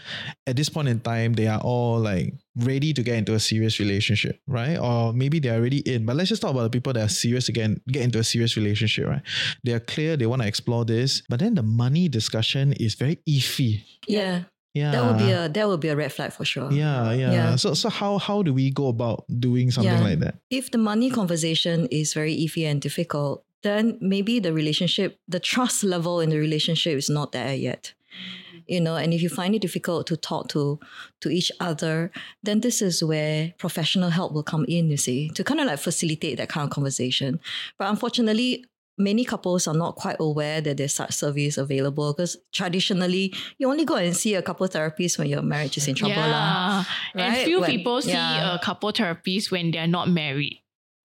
[0.47, 3.79] at this point in time they are all like ready to get into a serious
[3.79, 4.77] relationship right?
[4.77, 7.09] Or maybe they are already in but let's just talk about the people that are
[7.09, 9.21] serious again get into a serious relationship right?
[9.63, 13.19] They are clear they want to explore this but then the money discussion is very
[13.27, 13.83] iffy.
[14.07, 14.43] Yeah.
[14.73, 14.91] Yeah.
[14.91, 16.71] That would be a that would be a red flag for sure.
[16.71, 17.55] Yeah yeah, yeah.
[17.57, 20.01] so so how how do we go about doing something yeah.
[20.01, 20.35] like that?
[20.49, 25.83] If the money conversation is very iffy and difficult then maybe the relationship, the trust
[25.95, 27.93] level in the relationship is not there yet.
[27.93, 28.57] Mm-hmm.
[28.67, 30.79] You know, and if you find it difficult to talk to
[31.21, 32.11] to each other,
[32.43, 35.79] then this is where professional help will come in, you see, to kind of like
[35.79, 37.39] facilitate that kind of conversation.
[37.77, 38.65] But unfortunately,
[38.97, 43.85] many couples are not quite aware that there's such service available because traditionally you only
[43.85, 46.15] go and see a couple therapists when your marriage is in trouble.
[46.15, 46.27] Yeah.
[46.27, 47.23] Lah, right?
[47.23, 50.60] And few when, people see a couple therapists when they're not married.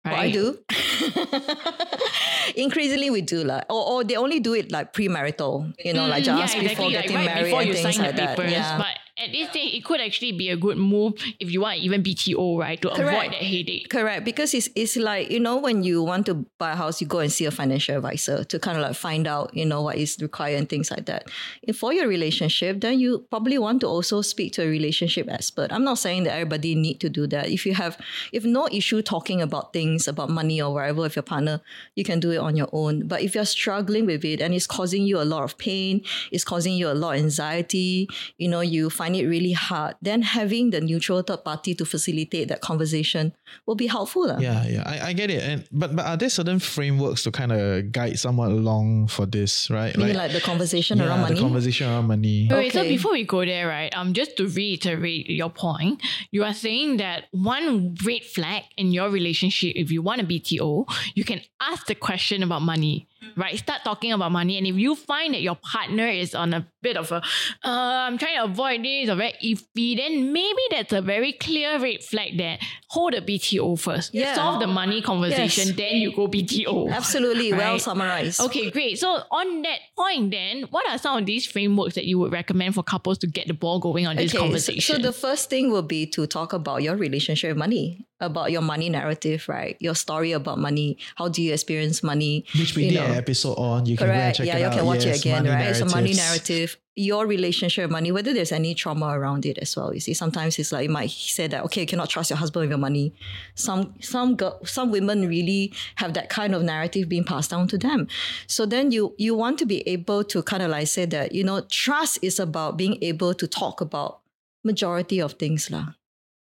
[0.06, 0.18] Right?
[0.18, 0.58] I do.
[2.56, 6.10] Increasingly, we do like, or, or they only do it like premarital, you know, mm,
[6.10, 6.92] like just yeah, before exactly.
[6.92, 8.36] getting like, right married before and things like that.
[8.36, 8.52] papers.
[8.52, 8.78] Yeah.
[8.78, 12.02] But at this stage, it could actually be a good move if you want even
[12.02, 13.00] BTO, right, to Correct.
[13.00, 13.88] avoid that headache.
[13.88, 17.06] Correct, because it's it's like you know when you want to buy a house, you
[17.06, 19.96] go and see a financial advisor to kind of like find out you know what
[19.96, 21.30] is required and things like that.
[21.62, 25.72] If for your relationship, then you probably want to also speak to a relationship expert.
[25.72, 27.48] I'm not saying that everybody need to do that.
[27.48, 27.98] If you have
[28.32, 31.62] if no issue talking about things about money or whatever with your partner,
[31.94, 33.08] you can do it on your own.
[33.08, 36.44] But if you're struggling with it and it's causing you a lot of pain, it's
[36.44, 40.22] causing you a lot of anxiety, you know, you find find it really hard, then
[40.22, 43.32] having the neutral third party to facilitate that conversation
[43.66, 44.26] will be helpful.
[44.26, 44.38] lah.
[44.38, 45.42] Yeah, yeah, I, I get it.
[45.42, 49.70] And but but are there certain frameworks to kind of guide someone along for this,
[49.70, 49.94] right?
[49.96, 51.34] You mean like the conversation yeah, around money?
[51.36, 52.48] the conversation around money.
[52.50, 53.94] Wait, so before we go there, right?
[53.94, 59.10] Um, just to reiterate your point, you are saying that one red flag in your
[59.10, 63.58] relationship, if you want a BTO, you can ask the question about money, right?
[63.58, 66.96] Start talking about money, and if you find that your partner is on a bit
[66.96, 67.22] of a, uh,
[67.64, 72.02] I'm trying to avoid this or very iffy, then maybe that's a very clear red
[72.02, 72.60] flag that
[72.90, 74.34] hold the BTO first, Yeah.
[74.34, 75.76] solve the money conversation, Yes.
[75.76, 76.88] then you go BTO.
[76.90, 78.40] Absolutely, well summarized.
[78.40, 78.98] Okay, great.
[78.98, 82.74] So on that point, then, what are some of these frameworks that you would recommend
[82.74, 84.96] for couples to get the ball going on this Okay, so- conversation?
[84.96, 88.62] So, the first thing will be to talk about your relationship with money, about your
[88.62, 89.76] money narrative, right?
[89.80, 90.96] Your story about money.
[91.16, 92.44] How do you experience money?
[92.58, 93.06] Which we you did know.
[93.06, 93.84] an episode on.
[93.86, 94.36] You can go and Correct.
[94.38, 94.72] check Yeah, you out.
[94.72, 95.66] can watch Yes, it again, right?
[95.68, 96.76] It's a money narrative.
[96.98, 99.92] Your relationship with money, whether there's any trauma around it as well.
[99.92, 102.62] You see, sometimes it's like you might say that okay, you cannot trust your husband
[102.62, 103.12] with your money.
[103.54, 107.76] Some some girl, some women really have that kind of narrative being passed down to
[107.76, 108.08] them.
[108.46, 111.44] So then you you want to be able to kind of like say that you
[111.44, 114.20] know trust is about being able to talk about
[114.64, 115.94] majority of things lah.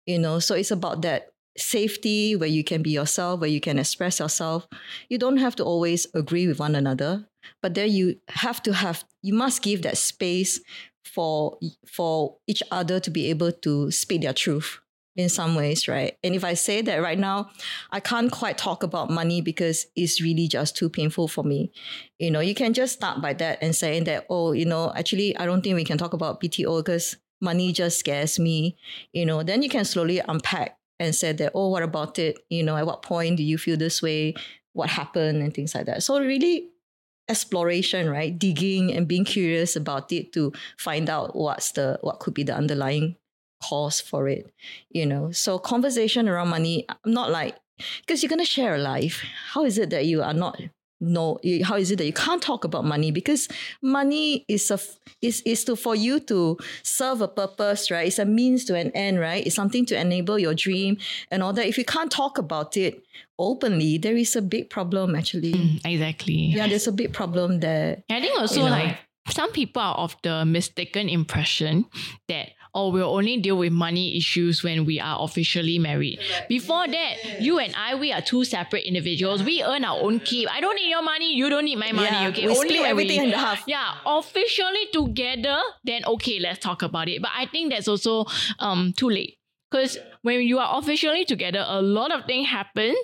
[0.06, 3.80] You know, so it's about that safety where you can be yourself, where you can
[3.80, 4.68] express yourself.
[5.10, 7.28] You don't have to always agree with one another,
[7.62, 10.60] but there you have to have you must give that space
[11.04, 14.80] for for each other to be able to speak their truth
[15.16, 16.18] in some ways, right?
[16.24, 17.52] And if I say that right now,
[17.92, 21.72] I can't quite talk about money because it's really just too painful for me.
[22.18, 25.38] You know, you can just start by that and saying that, oh, you know, actually,
[25.38, 28.76] I don't think we can talk about BTO because money just scares me.
[29.12, 32.40] You know, then you can slowly unpack and said that, oh, what about it?
[32.50, 34.36] You know, at what point do you feel this way?
[34.74, 36.04] What happened and things like that.
[36.04, 36.70] So really
[37.30, 38.38] exploration, right?
[38.38, 42.56] Digging and being curious about it to find out what's the what could be the
[42.56, 43.16] underlying
[43.62, 44.52] cause for it.
[44.90, 46.86] You know, so conversation around money.
[46.90, 47.56] I'm not like
[48.02, 49.24] because you're gonna share a life.
[49.54, 50.60] How is it that you are not?
[51.04, 53.12] No, how is it that you can't talk about money?
[53.12, 53.48] Because
[53.82, 54.80] money is a
[55.22, 58.08] is is to for you to serve a purpose, right?
[58.08, 59.46] It's a means to an end, right?
[59.46, 60.98] It's something to enable your dream
[61.30, 61.68] and all that.
[61.68, 63.04] If you can't talk about it
[63.38, 65.54] openly, there is a big problem actually.
[65.54, 66.34] Mm, exactly.
[66.56, 68.04] Yeah, there's a big problem there.
[68.10, 68.72] I think also You know.
[68.72, 68.98] like
[69.30, 71.86] some people are of the mistaken impression
[72.28, 76.20] that oh we'll only deal with money issues when we are officially married.
[76.50, 79.44] Before that, you and I we are two separate individuals.
[79.44, 80.50] We earn our own keep.
[80.52, 81.36] I don't need your money.
[81.36, 82.10] You don't need my money.
[82.12, 83.64] Yeah, okay, we split when everything in half.
[83.68, 85.60] Yeah, officially together.
[85.84, 87.22] Then okay, let's talk about it.
[87.22, 88.26] But I think that's also
[88.60, 89.38] um too late
[89.70, 92.96] because when you are officially together, a lot of things happen.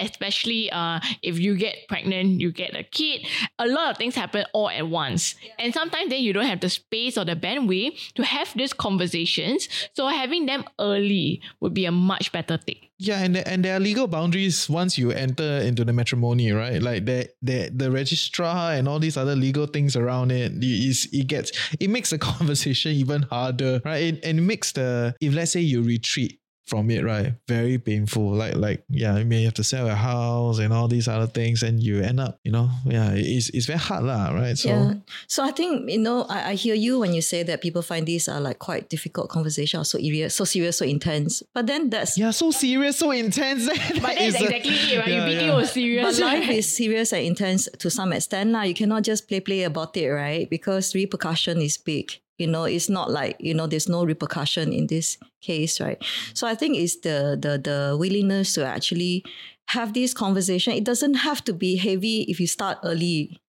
[0.00, 3.26] Especially uh, if you get pregnant, you get a kid,
[3.58, 5.34] a lot of things happen all at once.
[5.58, 9.68] And sometimes then you don't have the space or the bandwidth to have these conversations.
[9.94, 12.88] So having them early would be a much better thing.
[13.00, 16.82] Yeah, and there, and there are legal boundaries once you enter into the matrimony, right?
[16.82, 20.50] Like the the the registrar and all these other legal things around it.
[20.52, 24.02] It, is, it gets it makes the conversation even harder, right?
[24.02, 27.34] It, and it makes the if let's say you retreat from it, right?
[27.48, 28.30] Very painful.
[28.32, 31.62] Like like yeah, you may have to sell a house and all these other things,
[31.62, 34.56] and you end up, you know, yeah, it's it's very hard, lah, right?
[34.56, 34.94] So yeah.
[35.26, 38.06] So I think, you know, I, I hear you when you say that people find
[38.06, 41.42] these are like quite difficult conversations, so serious, so serious, so intense.
[41.54, 43.66] But then that's yeah, so serious, so intense.
[43.66, 45.08] But that's exactly it, right?
[45.08, 45.58] Yeah, you BTO yeah.
[45.58, 46.18] is serious.
[46.20, 48.50] But life is serious and intense to some extent.
[48.50, 48.62] Lah.
[48.62, 50.48] You cannot just play play about it, right?
[50.48, 52.20] Because repercussion is big.
[52.38, 56.02] You know, it's not like, you know, there's no repercussion in this case, right?
[56.34, 59.24] So I think it's the the the willingness to actually
[59.68, 60.72] have this conversation.
[60.72, 63.40] It doesn't have to be heavy if you start early.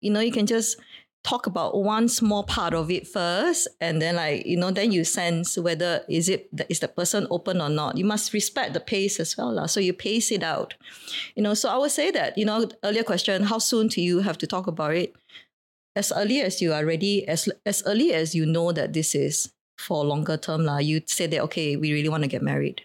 [0.00, 0.76] You know, you can just
[1.24, 5.04] talk about one small part of it first and then like you know then you
[5.04, 9.18] sense whether is it is the person open or not you must respect the pace
[9.18, 10.74] as well so you pace it out
[11.34, 14.20] you know so i would say that you know earlier question how soon do you
[14.20, 15.12] have to talk about it
[15.96, 19.52] as early as you are ready as as early as you know that this is
[19.78, 22.82] for longer term lah you say that okay we really want to get married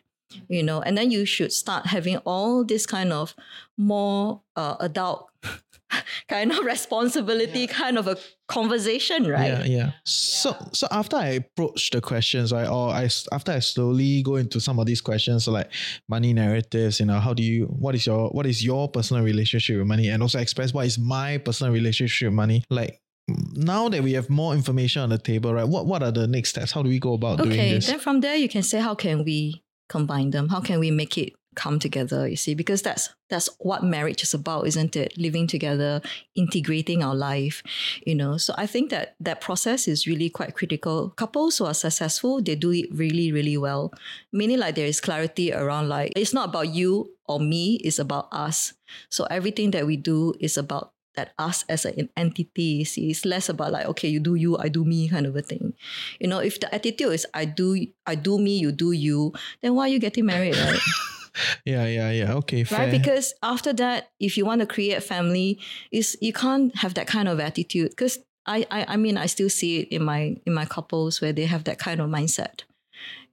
[0.48, 3.36] you know and then you should start having all this kind of
[3.78, 5.30] more uh, adult
[6.30, 9.92] kind of responsibility kind of a conversation right Yeah, yeah.
[10.06, 14.60] So, so after I approach the questions, right, or i after I slowly go into
[14.60, 15.72] some of these questions, so like
[16.08, 19.78] money narratives, you know, how do you, what is your, what is your personal relationship
[19.78, 22.64] with money, and also express what is my personal relationship with money.
[22.70, 26.28] Like now that we have more information on the table, right, what what are the
[26.28, 26.72] next steps?
[26.72, 27.86] How do we go about doing this?
[27.86, 30.90] okay then from there you can say how can we combine them how can we
[30.92, 35.18] make it come together you see because that's that's what marriage is about isn't it?
[35.18, 36.02] Living together
[36.36, 37.64] integrating our life
[38.06, 38.38] you know?
[38.38, 41.10] So i think that that process is really quite critical.
[41.12, 43.94] Couples who are successful they do it really really well.
[44.32, 48.28] Meaning like there is clarity around like it's not about you or me it's about
[48.32, 48.74] us.
[49.10, 53.12] So everything that we do is about that us as an entity see.
[53.12, 55.74] It's less about like okay you do you i do me kind of a thing.
[56.20, 59.76] You know if the attitude is i do i do me you do you then
[59.76, 60.80] why are you getting married right
[61.66, 62.34] Yeah, yeah, yeah.
[62.36, 62.80] Okay, fair.
[62.80, 65.60] right because after that if you want to create family
[65.92, 69.50] is you can't have that kind of attitude because I, I i mean i still
[69.50, 72.64] see it in my in my couples where they have that kind of mindset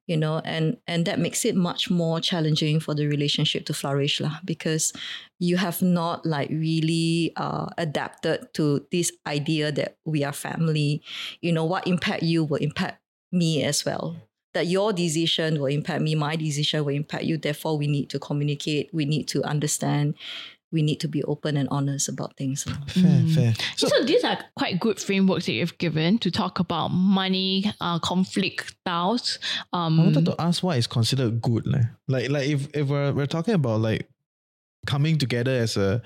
[0.07, 4.21] you know and and that makes it much more challenging for the relationship to flourish
[4.21, 4.93] lah, because
[5.39, 11.03] you have not like really uh, adapted to this idea that we are family
[11.41, 12.99] you know what impact you will impact
[13.31, 14.17] me as well
[14.53, 17.39] that your decision will impact me, my decision will impact you.
[17.39, 20.15] Therefore, we need to communicate, we need to understand,
[20.73, 22.65] we need to be open and honest about things.
[22.65, 23.55] fair, fair.
[23.77, 27.99] So, so, these are quite good frameworks that you've given to talk about money, uh,
[27.99, 29.39] conflict styles.
[29.73, 31.67] Um, I wanted to ask what is considered good.
[31.67, 34.09] Like, like, like if, if we're, we're talking about like
[34.87, 36.01] coming together as a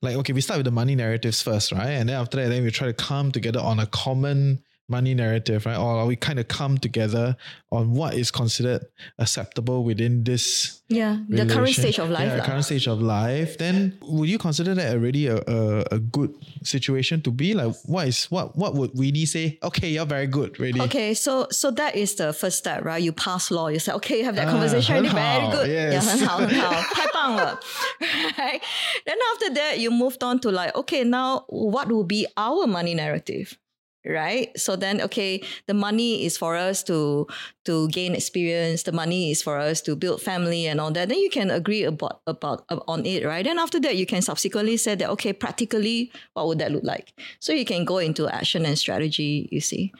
[0.00, 2.64] like okay we start with the money narratives first right and then after that then
[2.64, 4.58] we try to come together on a common
[4.91, 7.37] money narrative right or we kind of come together
[7.71, 8.81] on what is considered
[9.19, 12.25] acceptable within this Yeah, the current relation- stage of life.
[12.25, 12.45] yeah, lah.
[12.49, 17.21] current stage of life then would you consider that already a, a, a good situation
[17.21, 20.81] to be like what is what what would Winnie say okay you're very good really
[20.81, 22.97] Okay, so so that is the first step, right?
[23.03, 25.51] You pass law, you say, okay, you have that Ah, conversation, already, 很 very 好
[25.51, 25.67] good.
[25.69, 26.05] Yeah, yes.
[26.09, 27.59] 很好, 很好,太棒了.
[28.41, 28.59] right?
[29.05, 32.95] Then after that, you moved on to like, okay, now what will be our money
[32.95, 33.57] narrative?
[34.06, 34.52] Right.
[34.60, 37.26] So then, okay, the money is for us to
[37.64, 38.82] to gain experience.
[38.82, 41.08] The money is for us to build family and all that.
[41.08, 43.42] Then you can agree about about uh, on it, right?
[43.42, 47.14] Then after that, you can subsequently say that okay, practically, what would that look like?
[47.40, 49.48] So you can go into action and strategy.
[49.50, 49.90] You see,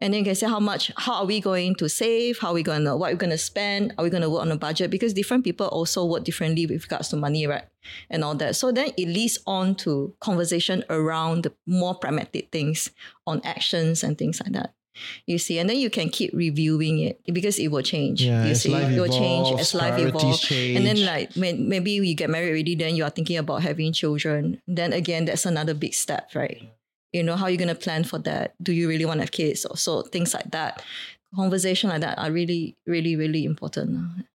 [0.00, 2.40] and then you can say how much, how are we going to save?
[2.40, 3.94] How are we going to, what are we going to spend?
[3.96, 4.90] Are we going to work on a budget?
[4.90, 7.62] Because different people also work differently with regards to money, right?
[8.10, 8.56] And all that.
[8.56, 12.90] So then it leads on to conversation around the more pragmatic things
[13.26, 14.74] on actions and things like that.
[15.26, 18.22] You see, and then you can keep reviewing it because it will change.
[18.22, 20.50] Yeah, you see, it will change as life evolves.
[20.50, 23.92] And then like when, maybe you get married already, then you are thinking about having
[23.92, 24.60] children.
[24.66, 26.70] Then again, that's another big step, right?
[27.12, 28.54] You know, how you're you going to plan for that?
[28.62, 29.64] Do you really want to have kids?
[29.64, 30.82] Or so things like that.
[31.34, 34.26] Conversation like that are really, really, really important.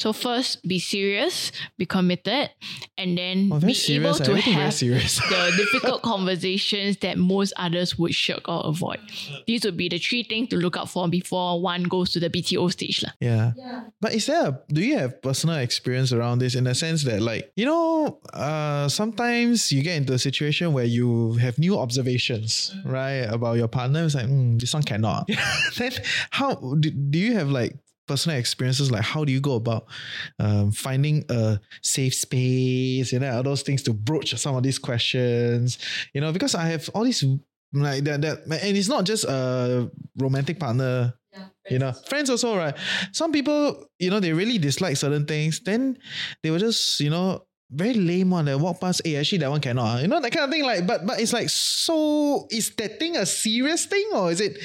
[0.00, 2.48] So first, be serious, be committed,
[2.96, 4.40] and then Oh, be serious, able eh?
[4.40, 5.20] to have serious.
[5.20, 8.98] the difficult conversations that most others would shirk or avoid.
[9.46, 12.30] These would be the three things to look out for before one goes to the
[12.30, 13.04] BTO stage.
[13.04, 13.12] lah.
[13.20, 13.52] Yeah.
[14.00, 17.20] But is there a, do you have personal experience around this in the sense that
[17.20, 22.72] like, you know, uh sometimes you get into a situation where you have new observations,
[22.86, 24.04] right, about your partner.
[24.04, 25.28] It's like, mm, this one cannot.
[25.76, 25.92] then
[26.30, 27.76] how do, do you have like
[28.10, 29.86] personal experiences like how do you go about
[30.40, 34.78] um, finding a safe space you know all those things to broach some of these
[34.78, 35.78] questions?
[36.12, 37.22] You know because i have all these
[37.72, 41.14] like that that and it's not just a romantic partner
[41.70, 42.74] you know friends also right?
[43.12, 45.96] Some people you know they really dislike certain things then
[46.42, 49.60] they will just you know very lame one they walk past hey actually that one
[49.60, 52.70] cannot ah." you know that kind of thing like but but it's like so is
[52.74, 54.58] that thing a serious thing or is it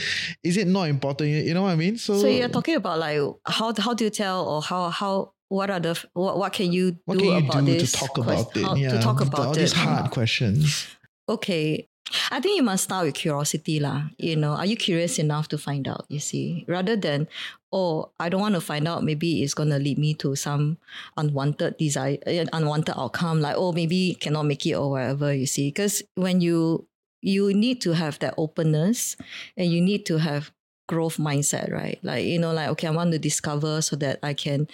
[0.44, 3.00] is it not important you, you know what i mean so So you're talking about
[3.00, 6.72] like how how do you tell or how how what are the what, what can
[6.74, 8.90] you what do can you about do this to talk quest- about it how- yeah
[8.90, 10.88] to talk about all it these hard questions
[11.30, 11.88] Okay.
[12.30, 14.14] I think you must start with curiosity lah.
[14.20, 16.06] You know, are you curious enough to find out?
[16.08, 17.28] You see, rather than
[17.76, 19.04] oh, I don't want to find out.
[19.04, 20.78] Maybe it's gonna lead me to some
[21.18, 23.42] unwanted desire, uh, unwanted outcome.
[23.42, 25.34] Like oh, maybe cannot make it or whatever.
[25.34, 26.88] You see, because when you
[27.22, 29.18] you need to have that openness
[29.58, 30.52] and you need to have
[30.88, 32.00] growth mindset, right?
[32.02, 34.68] Like you know, like okay, I want to discover so that I can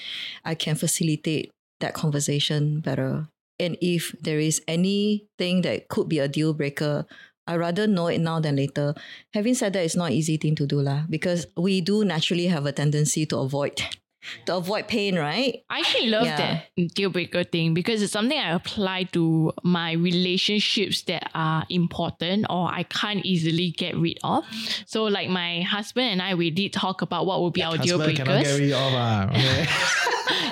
[0.46, 3.28] I can facilitate that conversation better.
[3.60, 7.06] And if there is anything that could be a deal breaker,
[7.48, 8.94] I rather know it now than later.
[9.34, 12.48] Having said that, it's not an easy thing to do lah, because we do naturally
[12.48, 13.82] have a tendency to avoid
[14.46, 15.64] to avoid pain, right?
[15.68, 16.38] I actually love Yeah.
[16.78, 22.46] that deal breaker thing because it's something I apply to my relationships that are important
[22.48, 24.46] or I can't easily get rid of.
[24.86, 27.98] So, like my husband and I, we did talk about what would be our deal
[27.98, 28.28] husband breakers.
[28.28, 29.26] cannot get rid of ah.
[29.34, 29.66] okay.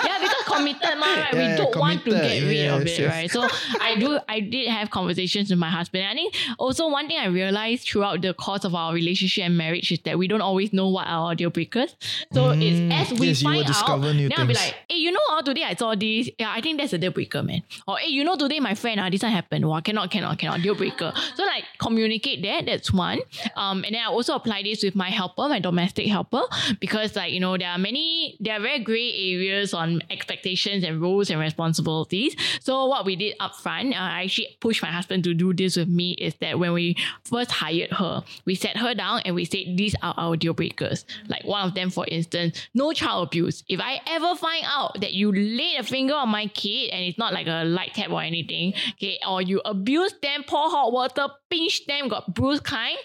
[0.02, 0.19] yeah, because
[0.60, 1.34] committed, ma, right?
[1.34, 3.10] Yeah, we don't want to get rid of it, yes.
[3.10, 3.30] right?
[3.30, 3.48] So
[3.80, 6.04] I do, I did have conversations with my husband.
[6.04, 9.90] I think also one thing I realized throughout the course of our relationship and marriage
[9.92, 11.96] is that we don't always know what are our deal breakers.
[12.32, 14.96] So Mm, it's as we yes, find out, discover new then I'll be like, hey,
[14.96, 16.30] you know, oh, today I saw this.
[16.38, 17.62] Yeah, I think that's a deal breaker, man.
[17.86, 19.68] Or hey, you know, today my friend, ah, this one happened.
[19.68, 21.12] Wow, cannot, cannot, cannot, deal breaker.
[21.36, 22.66] So like communicate that.
[22.66, 23.20] That's one.
[23.56, 26.42] Um, and then I also apply this with my helper, my domestic helper,
[26.80, 30.49] because like you know, there are many, there are very gray areas on expectations
[30.84, 32.34] and roles and responsibilities.
[32.60, 35.88] So what we did upfront, uh, I actually pushed my husband to do this with
[35.88, 36.12] me.
[36.12, 39.94] Is that when we first hired her, we sat her down and we said these
[40.02, 41.04] are our deal breakers.
[41.28, 43.64] Like one of them, for instance, no child abuse.
[43.68, 47.18] If I ever find out that you laid a finger on my kid and it's
[47.18, 51.28] not like a light tap or anything, okay, or you abuse them, pour hot water,
[51.50, 52.98] pinch them, got bruise kind,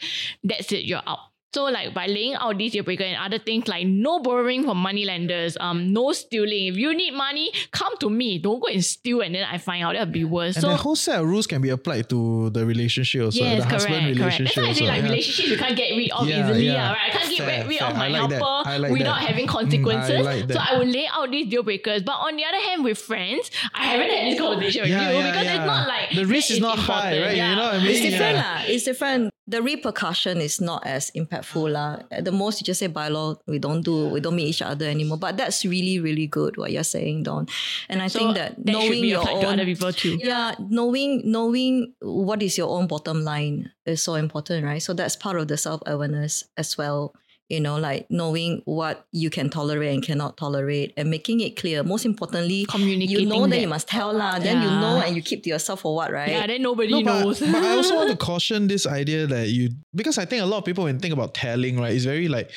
[0.44, 1.20] that's it, you're out.
[1.56, 4.78] So like by laying out these deal breaker and other things like no borrowing from
[4.78, 6.68] money lenders, um, no stealing.
[6.68, 8.40] If you need money, come to me.
[8.40, 10.56] Don't go and steal and then I find out that'd be worse.
[10.58, 13.64] And so the whole set of rules can be applied to the relationship also, Yes,
[13.64, 14.20] the correct, husband correct.
[14.20, 15.10] relationship That's why I say like yeah.
[15.10, 16.90] relationships you can't get rid of Yeah, easily, yeah.
[16.90, 17.08] ah, right?
[17.08, 17.88] I can't get Fair, rid fair.
[17.90, 19.28] of my I like helper like without that.
[19.32, 20.26] having Mm, I consequences.
[20.26, 20.60] like so.
[20.60, 22.04] I will lay out these deal breakers.
[22.04, 25.18] But on the other hand, with friends, I haven't had this conversation with Yeah, you
[25.20, 25.56] yeah, because yeah.
[25.56, 27.26] it's not like The risk is not high, important.
[27.28, 27.38] right?
[27.50, 27.92] You know what I mean?
[27.96, 28.44] It's different, Yeah.
[28.60, 28.64] lah.
[28.68, 29.35] It's different.
[29.48, 32.00] The repercussion is not as impactful, lah.
[32.10, 34.62] At the most, you just say by law, we don't do, we don't meet each
[34.64, 35.18] other anymore.
[35.20, 37.46] But that's really, really good what you're saying, Don.
[37.88, 40.18] And I So think that, that knowing your own, other people too.
[40.20, 44.82] yeah, knowing knowing what is your own bottom line is so important, right?
[44.82, 47.14] So that's part of the self awareness as well.
[47.50, 51.84] You know, like knowing what you can tolerate and cannot tolerate, and making it clear.
[51.84, 53.20] Most importantly, communicating.
[53.22, 53.62] you know that, that.
[53.62, 54.40] you must tell lah.
[54.40, 56.30] Then you know, and you keep to yourself for what, right?
[56.30, 57.40] Yeah, then nobody No, but, knows.
[57.40, 60.60] but I also want to caution this idea that you because I think a lot
[60.60, 62.50] of people when think about telling, right, it's very like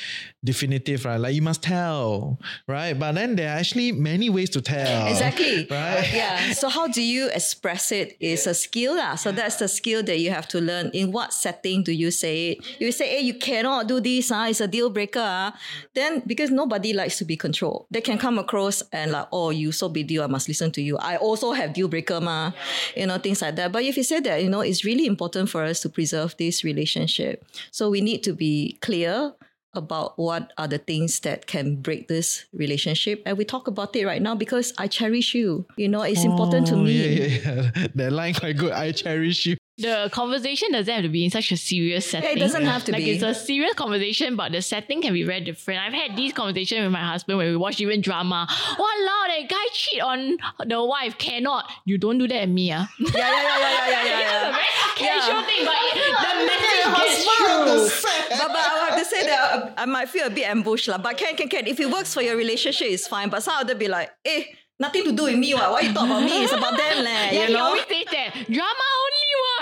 [0.43, 1.17] definitive, right?
[1.17, 2.93] Like you must tell, right?
[2.97, 5.07] But then there are actually many ways to tell.
[5.07, 5.67] Exactly.
[5.69, 6.09] Right?
[6.13, 6.53] Yeah.
[6.53, 8.17] So how do you express it?
[8.19, 8.95] it is a skill.
[8.95, 9.15] lah.
[9.15, 10.89] So that's the skill that you have to learn.
[10.93, 12.57] In what setting do you say it?
[12.79, 14.47] You say, hey, you cannot do this, huh?
[14.49, 15.19] it's a deal breaker.
[15.19, 15.51] Huh?
[15.93, 17.85] Then because nobody likes to be controlled.
[17.91, 20.81] They can come across and like, oh, you so big deal, I must listen to
[20.81, 20.97] you.
[20.97, 22.51] I also have deal breaker, ma.
[22.95, 23.71] You know, things like that.
[23.71, 26.63] But if you say that, you know, it's really important for us to preserve this
[26.63, 27.45] relationship.
[27.71, 29.33] So we need to be clear
[29.75, 33.21] about what are the things that can break this relationship.
[33.25, 35.65] And we talk about it right now because I cherish you.
[35.77, 36.91] You know, it's important to Oh, me.
[36.93, 37.87] Yeah, yeah, yeah.
[37.95, 38.71] That line quite good.
[38.73, 39.57] I cherish you.
[39.79, 42.37] The conversation doesn't have to be in such a serious setting.
[42.37, 43.11] It doesn't have to like be.
[43.11, 45.79] it's a serious conversation, but the setting can be very different.
[45.81, 48.47] I've had these conversations with my husband when we watch even drama.
[48.77, 51.17] Wow, that guy cheat on the wife.
[51.17, 51.69] Cannot.
[51.85, 52.87] You don't do that at me, ah.
[52.99, 55.45] Yeah, yeah, yeah, yeah, yeah, yeah, It's a very casual Yeah.
[55.47, 58.37] thing, but it, the message gets through.
[58.37, 60.87] but, but I have to say that uh, I, I might feel a bit ambushed.
[60.87, 60.97] lah.
[60.97, 61.67] But can, can, can.
[61.67, 63.29] If it works for your relationship, it's fine.
[63.29, 64.43] But some other be like, eh,
[64.79, 65.53] nothing to do with me.
[65.53, 65.71] What?
[65.71, 66.43] Why you talk about me?
[66.43, 67.63] It's about them, leh, Yeah, you he know?
[67.65, 68.33] always says that.
[68.49, 69.18] Drama only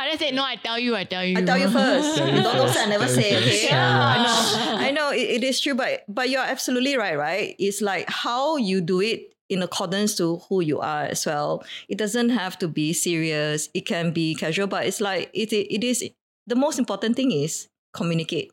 [0.08, 0.16] one.
[0.16, 1.38] I said, no, I tell you, I tell you.
[1.38, 2.18] I tell you first.
[2.18, 3.38] Don't, don't say I never say.
[3.38, 4.16] Okay, Yeah.
[4.16, 4.78] I know.
[4.78, 7.18] I know it, it is true, but but you're absolutely right.
[7.18, 7.55] Right?
[7.60, 11.64] It's like how you do it in accordance to who you are as well.
[11.88, 13.70] It doesn't have to be serious.
[13.74, 16.03] It can be casual, but it's like it it, it is.
[16.47, 18.51] The most important thing is communicate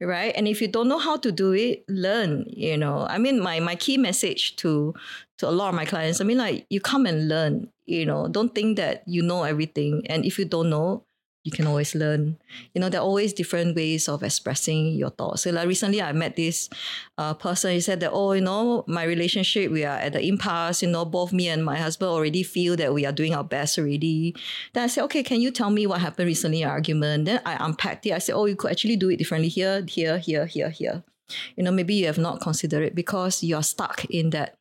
[0.00, 0.32] right?
[0.36, 3.06] And if you don't know how to do it learn you know.
[3.08, 4.94] I mean my my key message to
[5.38, 8.28] to a lot of my clients i mean like you come and learn you know.
[8.28, 10.02] Don't think that you know everything.
[10.08, 11.04] And if you don't know
[11.44, 12.36] you can always learn.
[12.74, 15.42] You know there are always different ways of expressing your thoughts.
[15.42, 16.68] So like recently i met this
[17.16, 17.72] uh, person.
[17.72, 20.82] He said that oh you know my relationship we are at the impasse.
[20.82, 23.78] You know both me and my husband already feel that we are doing our best
[23.78, 24.34] already.
[24.74, 27.24] Then i said okay can you tell me what happened recently in argument?
[27.24, 28.12] Then i unpacked it.
[28.12, 29.48] I said oh you could actually do it differently.
[29.48, 31.04] Here here here here here.
[31.56, 34.57] You know maybe you have not considered it because you're stuck in that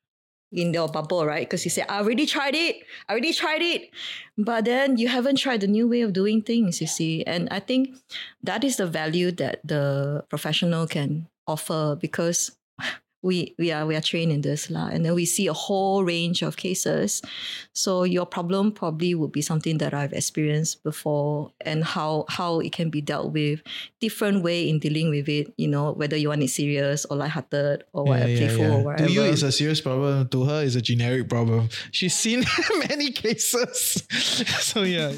[0.52, 1.48] in your bubble, right?
[1.48, 2.78] Because you say, I already tried it,
[3.08, 3.90] I already tried it.
[4.38, 7.24] But then you haven't tried the new way of doing things, you see.
[7.26, 7.98] And I think
[8.44, 12.52] that is the value that the professional can offer because
[13.28, 14.88] we we are we are trained in this lah.
[14.88, 17.22] And then we see a whole range of cases.
[17.74, 22.72] So your problem probably would be something that I've experienced before and how how it
[22.72, 23.62] can be dealt with.
[24.00, 27.84] Different way in dealing with it, you know, whether you want it serious or lighthearted
[27.92, 29.08] or whatever, playful or whatever.
[29.08, 30.30] To you, it's a serious problem.
[30.30, 31.68] To her, it's a generic problem.
[31.92, 32.46] She's seen
[32.88, 34.08] many cases.
[34.64, 35.12] so yeah.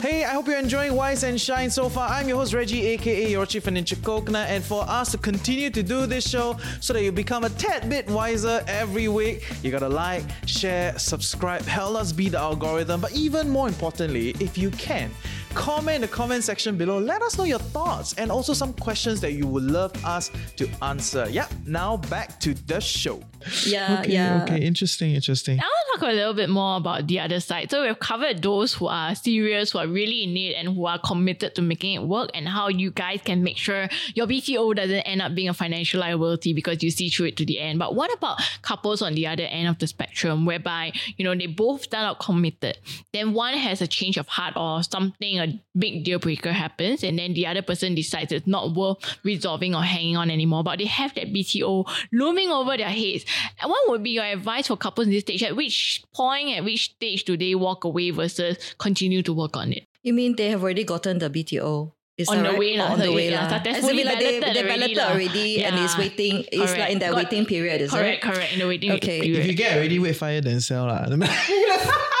[0.00, 2.08] Hey, I hope you're enjoying Wise and Shine so far.
[2.08, 3.98] I'm your host Reggie, aka your chief financial
[4.36, 7.90] and for us to continue to do this show so that you become a tad
[7.90, 13.00] bit wiser every week, you gotta like, share, subscribe, help us beat the algorithm.
[13.00, 15.10] But even more importantly, if you can,
[15.54, 17.00] comment in the comment section below.
[17.00, 20.68] Let us know your thoughts and also some questions that you would love us to
[20.80, 21.26] answer.
[21.28, 23.20] Yeah, now back to the show.
[23.66, 24.42] Yeah, Okay, yeah.
[24.42, 25.58] okay, interesting, interesting.
[25.60, 27.70] I want to talk a little bit more about the other side.
[27.70, 30.98] So we've covered those who are serious, who are really in it, and who are
[30.98, 35.00] committed to making it work, and how you guys can make sure your BTO doesn't
[35.00, 37.78] end up being a financial liability because you see through it to the end.
[37.78, 41.46] But what about couples on the other end of the spectrum, whereby you know they
[41.46, 42.78] both start out committed,
[43.12, 47.18] then one has a change of heart or something, a big deal breaker happens, and
[47.18, 50.84] then the other person decides it's not worth resolving or hanging on anymore, but they
[50.86, 53.24] have that BTO looming over their heads.
[53.60, 55.42] And what would be your advice for couples in this stage?
[55.42, 59.72] At which point, at which stage do they walk away versus continue to work on
[59.72, 59.86] it?
[60.02, 61.92] You mean they have already gotten the BTO?
[62.18, 62.58] Is On that the right?
[62.58, 63.46] way lah, on the way yeah, lah.
[63.46, 65.10] As in successfully like they, balloted they already balloted lah.
[65.14, 66.42] already and it's waiting.
[66.50, 66.78] It's Correct.
[66.80, 68.26] like in that Got- waiting period, is correct, it?
[68.26, 68.52] correct.
[68.54, 69.20] In the waiting Okay.
[69.22, 69.38] period.
[69.38, 71.06] If you get already wait fire then sell lah.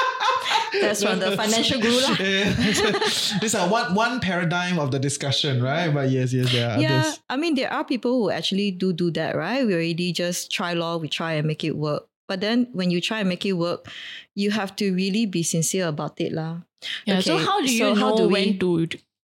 [0.80, 2.16] That's from the financial guru lah.
[3.40, 5.88] This is one one paradigm of the discussion, right?
[5.92, 7.20] But yes, yes, there are Yeah, others.
[7.28, 9.66] I mean there are people who actually do do that, right?
[9.66, 12.06] We already just try law, we try and make it work.
[12.28, 13.88] But then when you try and make it work,
[14.36, 16.60] you have to really be sincere about it, lah.
[17.08, 18.86] Yeah, so Okay, how do you so know how do when to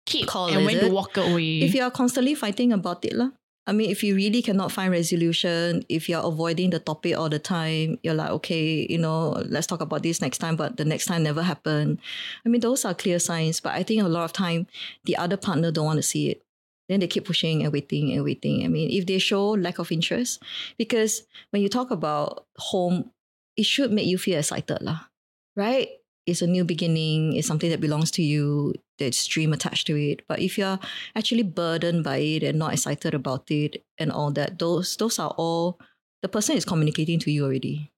[0.06, 1.60] keep call, and is when to walk away?
[1.66, 3.34] If you are constantly fighting about it, lah.
[3.66, 7.38] I mean, if you really cannot find resolution, if you're avoiding the topic all the
[7.38, 11.06] time, you're like, okay, you know, let's talk about this next time, but the next
[11.06, 11.98] time never happened.
[12.44, 14.66] I mean, those are clear signs, but I think a lot of time
[15.04, 16.42] the other partner don't want to see it.
[16.90, 18.64] Then they keep pushing and waiting and waiting.
[18.64, 20.42] I mean, if they show lack of interest,
[20.76, 23.10] because when you talk about home,
[23.56, 25.06] it should make you feel excited, lah,
[25.56, 25.88] right?
[26.26, 27.34] It's a new beginning.
[27.34, 28.74] It's something that belongs to you.
[28.98, 30.22] There's dream attached to it.
[30.26, 30.78] But if you're
[31.14, 35.34] actually burdened by it and not excited about it and all that, those those are
[35.36, 35.78] all
[36.22, 37.92] the person is communicating to you already.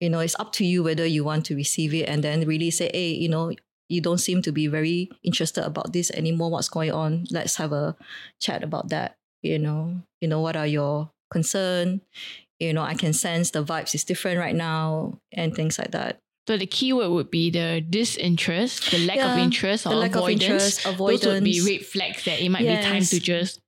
[0.00, 2.70] You know, it's up to you whether you want to receive it and then really
[2.70, 3.52] say, hey, you know,
[3.88, 6.50] you don't seem to be very interested about this anymore.
[6.50, 7.24] What's going on?
[7.30, 7.96] Let's have a
[8.40, 9.16] chat about that.
[9.42, 12.02] You know, you know, what are your concern?
[12.58, 16.20] You know, I can sense the vibes is different right now and things like that.
[16.46, 20.10] So the key word would be the disinterest, the lack of interest or the lack
[20.12, 20.42] of avoidance.
[20.42, 21.68] interest, Those would be avoidance.
[21.68, 23.60] red flags that it might be time to just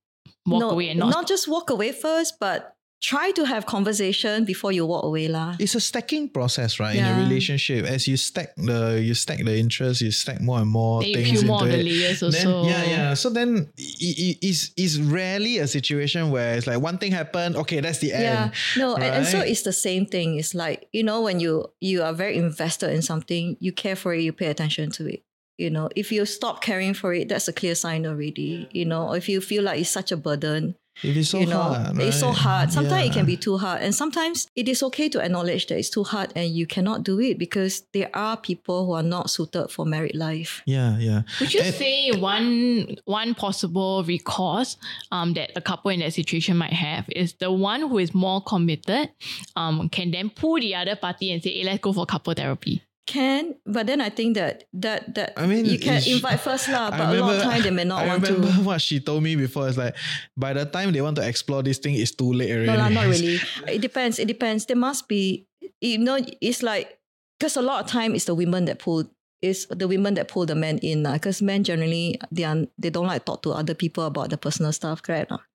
[0.47, 4.73] walk no, away and not, just walk away first, but try to have conversation before
[4.73, 5.57] you walk away, lah.
[5.59, 6.97] It's a stacking process, right?
[6.97, 10.69] In a relationship, as you stack the you stack the interest, you stack more and
[10.69, 11.85] more Then you things peel more into of the it.
[11.87, 12.67] layers Then, also.
[12.67, 13.15] yeah, yeah.
[13.15, 17.57] So then it, it, it's, it's rarely a situation where it's like one thing happened,
[17.57, 18.53] okay, that's the Yeah, end.
[18.77, 20.37] no, and, and so it's the same thing.
[20.37, 24.15] It's like you know when you you are very invested in something, you care for
[24.15, 25.23] it, you pay attention to it.
[25.59, 28.69] You know, if you stop caring for it, that's a clear sign already.
[28.71, 31.61] You know, if you feel like it's such a burden, If it's so you know,
[31.63, 32.73] hard, it's so hard.
[32.73, 35.91] Sometimes it can be too hard, and sometimes it is okay to acknowledge that it's
[35.91, 39.69] too hard and you cannot do it because there are people who are not suited
[39.69, 40.63] for married life.
[40.67, 41.23] Yeah, yeah.
[41.41, 44.77] Would you And- say one one possible recourse
[45.13, 48.43] um, that a couple in that situation might have is the one who is more
[48.43, 49.11] committed
[49.57, 52.83] um, can then pull the other party and say, hey, let's go for couple therapy.
[53.09, 56.93] Can, but then I think that that that I mean, you can invite first lah,
[56.93, 58.61] I but a lot of time they may not I want remember to.
[58.61, 59.67] what she told me before.
[59.67, 59.97] It's like
[60.37, 62.69] by the time they want to explore this thing, it's too late already.
[62.69, 63.41] No, not really.
[63.67, 64.19] It depends.
[64.21, 64.67] It depends.
[64.69, 65.49] There must be,
[65.81, 67.01] you know, it's like
[67.41, 69.09] because a lot of time it's the women that pull.
[69.41, 73.07] It's the women that pull the men in because men generally they are they don't
[73.09, 75.33] like talk to other people about the personal stuff, correct?
[75.33, 75.48] or not?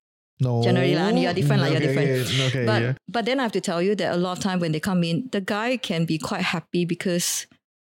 [0.44, 2.10] No, generally lah, you're different lah, you're different.
[2.28, 2.94] Okay, okay, but yeah.
[3.08, 5.04] but then I have to tell you that a lot of time when they come
[5.04, 7.48] in, the guy can be quite happy because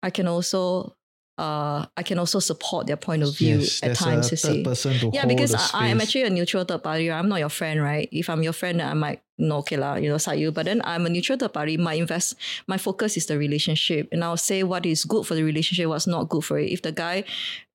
[0.03, 0.95] I can also
[1.39, 4.33] uh I can also support their point of view Yes, at times.
[4.33, 7.11] a You third see, yeah, because I, I am actually a neutral third party.
[7.11, 8.09] I'm not your friend, right?
[8.13, 10.51] If I'm your friend, I might no okay lah, you know, side you.
[10.53, 11.77] But then I'm a neutral third party.
[11.77, 12.35] My invest,
[12.67, 16.07] my focus is the relationship, and I'll say what is good for the relationship, what's
[16.07, 16.71] not good for it.
[16.71, 17.25] If the guy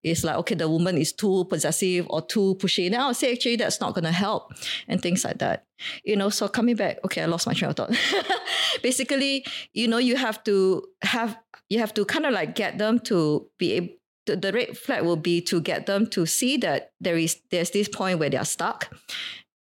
[0.02, 3.56] is like, okay, the woman is too possessive or too pushy, then I'll say actually
[3.56, 4.52] that's not gonna help,
[4.88, 5.64] and things like that.
[6.04, 7.96] You know, so coming back, okay, I lost my train of thought.
[8.82, 11.38] Basically, you know, you have to have
[11.68, 13.94] you have to kind of like get them to be able
[14.26, 17.70] the, the red flag will be to get them to see that there is there's
[17.70, 18.94] this point where they are stuck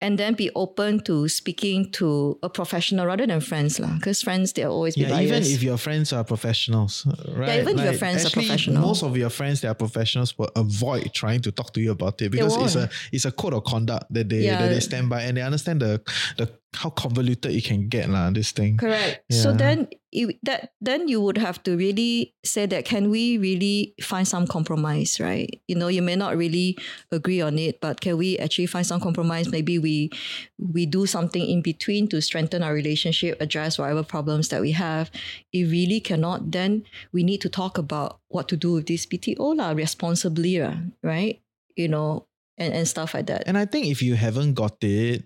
[0.02, 3.94] and then be open to speaking to a professional rather than friends lah.
[3.96, 7.48] Because friends they'll always be Yeah, even if your friends are professionals, right?
[7.56, 8.82] Yeah, even if your friends are actually, professional.
[8.82, 12.22] most of your friends that are professionals will avoid trying to talk to you about
[12.22, 14.60] it because it's a it's a code of conduct that they Yeah.
[14.62, 16.00] that they stand by and they understand the
[16.38, 18.30] the how convoluted it can get lah.
[18.30, 18.78] This thing.
[18.78, 19.26] Correct.
[19.32, 23.96] So then you, that then you would have to really say that can we really
[24.02, 25.60] find some compromise, right?
[25.68, 26.78] You know, you may not really
[27.12, 29.50] agree on it, but can we actually find some compromise?
[29.50, 30.12] Maybe we
[30.58, 35.10] we do something in between to strengthen our relationship, address whatever problems that we have.
[35.52, 39.58] If really cannot, then we need to talk about what to do with this BTO
[39.58, 40.62] lah, responsibly,
[41.02, 41.42] right?
[41.76, 43.44] You know, and, and stuff like that.
[43.48, 45.24] And I think if you haven't got it,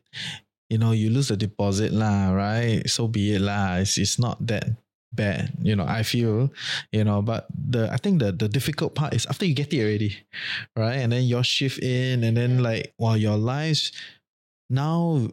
[0.74, 2.82] you know, you lose the deposit lah, right?
[2.90, 3.78] So be it lah.
[3.78, 4.74] It's, it's not that
[5.14, 6.50] bad, you know, I feel,
[6.90, 9.86] you know, but the I think the the difficult part is after you get it
[9.86, 10.18] already,
[10.74, 10.98] right?
[10.98, 13.94] And then your shift in and then like while your lives
[14.74, 15.30] now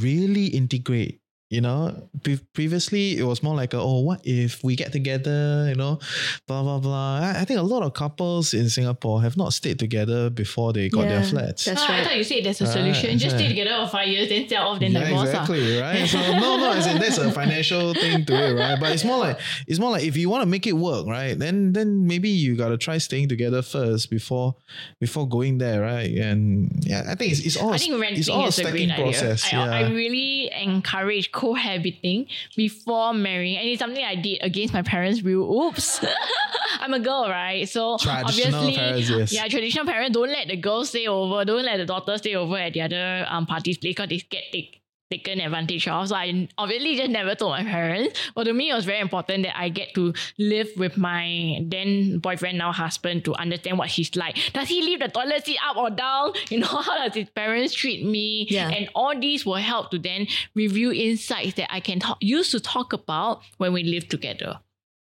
[0.00, 1.20] really integrate.
[1.50, 5.66] You know, Pre- previously it was more like, a, oh, what if we get together?
[5.68, 5.98] You know,
[6.46, 7.20] blah blah blah.
[7.20, 10.90] I, I think a lot of couples in Singapore have not stayed together before they
[10.90, 11.64] got their flats.
[11.64, 12.04] that's Ah, I right.
[12.06, 13.18] thought you said there's a Right, solution.
[13.18, 13.40] Just right.
[13.40, 15.28] stay together for five years, then sell off, then yeah, divorce.
[15.28, 15.30] ah.
[15.30, 16.06] exactly, right?
[16.06, 18.78] So no, no, as in that's a financial thing to it, right?
[18.78, 21.32] But it's more like it's more like if you want to make it work, right?
[21.38, 24.54] Then then maybe you gotta try staying together first before
[25.00, 26.10] before going there, right?
[26.14, 28.62] And yeah, I think it's, it's all I think renting it's all a is a
[28.62, 29.46] stacking great process.
[29.46, 29.60] idea.
[29.60, 29.86] I, yeah.
[29.86, 32.26] I really encourage cohabiting
[32.56, 35.66] before marrying, and it's something I did against my parents' will.
[35.66, 36.04] Oops,
[36.80, 37.68] I'm a girl, right?
[37.68, 39.32] So Traditional obviously, parents, yes.
[39.32, 42.56] yeah, traditional parents don't let the girl stay over, don't let the daughter stay over
[42.58, 44.77] at the other um party's place because they get take,
[45.10, 46.08] taken advantage of.
[46.08, 48.18] So I obviously just never told my parents.
[48.34, 52.18] But to me, it was very important that I get to live with my then
[52.18, 54.36] boyfriend, now husband, to understand what he's like.
[54.52, 56.32] Does he leave the toilet seat up or down?
[56.48, 58.46] You know, how does his parents treat me?
[58.48, 58.70] Yeah.
[58.70, 62.60] And all these will help to then review insights that I can talk, use to
[62.60, 64.60] talk about when we live together.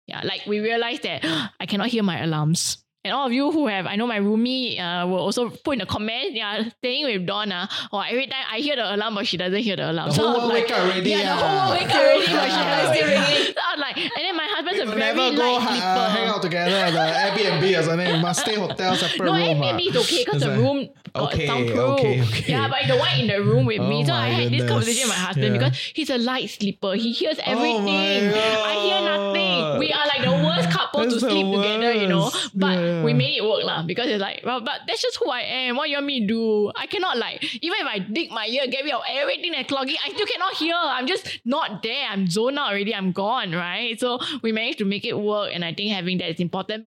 [0.06, 1.24] Yeah, like we realized that
[1.60, 2.84] I cannot hear my alarms.
[3.02, 5.78] And all of you who have, I know my roomie uh, will also put in
[5.78, 9.38] the comment, yeah, staying with Donna, or every time I hear the alarm, but she
[9.38, 10.10] doesn't hear the alarm.
[10.10, 11.36] The whole I world like, wake up already, Yeah, the ah.
[11.40, 12.80] whole world wake up already, but she Ah.
[12.84, 13.54] was still ringing.
[13.56, 15.70] So I was like, and then my husband's a We'll very never go light ha-
[15.70, 15.86] sleeper.
[15.86, 18.12] uh, hang out together at the Airbnb or something.
[18.12, 19.44] We must stay hotel separate No, room.
[19.48, 19.88] Airbnb ah.
[19.88, 21.78] is okay because It's the like- room got Okay, soundproof.
[21.78, 22.52] okay, okay.
[22.52, 24.02] Yeah, but the one in the room with me.
[24.02, 24.70] Oh So I had this goodness.
[24.70, 25.58] conversation with my husband Yeah.
[25.58, 26.92] because he's a light sleeper.
[27.00, 28.28] He hears Oh everything.
[28.36, 29.78] I hear nothing.
[29.80, 32.24] We are like the worst couple That's to the sleep together, you know.
[32.28, 32.50] worst.
[32.54, 33.04] But Yeah.
[33.04, 33.18] we mm.
[33.18, 35.76] made it work lah because it's like, well, but that's just who I am.
[35.76, 36.72] What you want me to do?
[36.76, 39.96] I cannot like even if I dig my ear, get rid of everything that's clogging,
[40.04, 40.74] I still cannot hear.
[40.74, 42.06] I'm just not there.
[42.10, 42.94] I'm zoned out already.
[42.94, 43.98] I'm gone, right?
[43.98, 46.89] So we managed to make it work, and I think having that is important.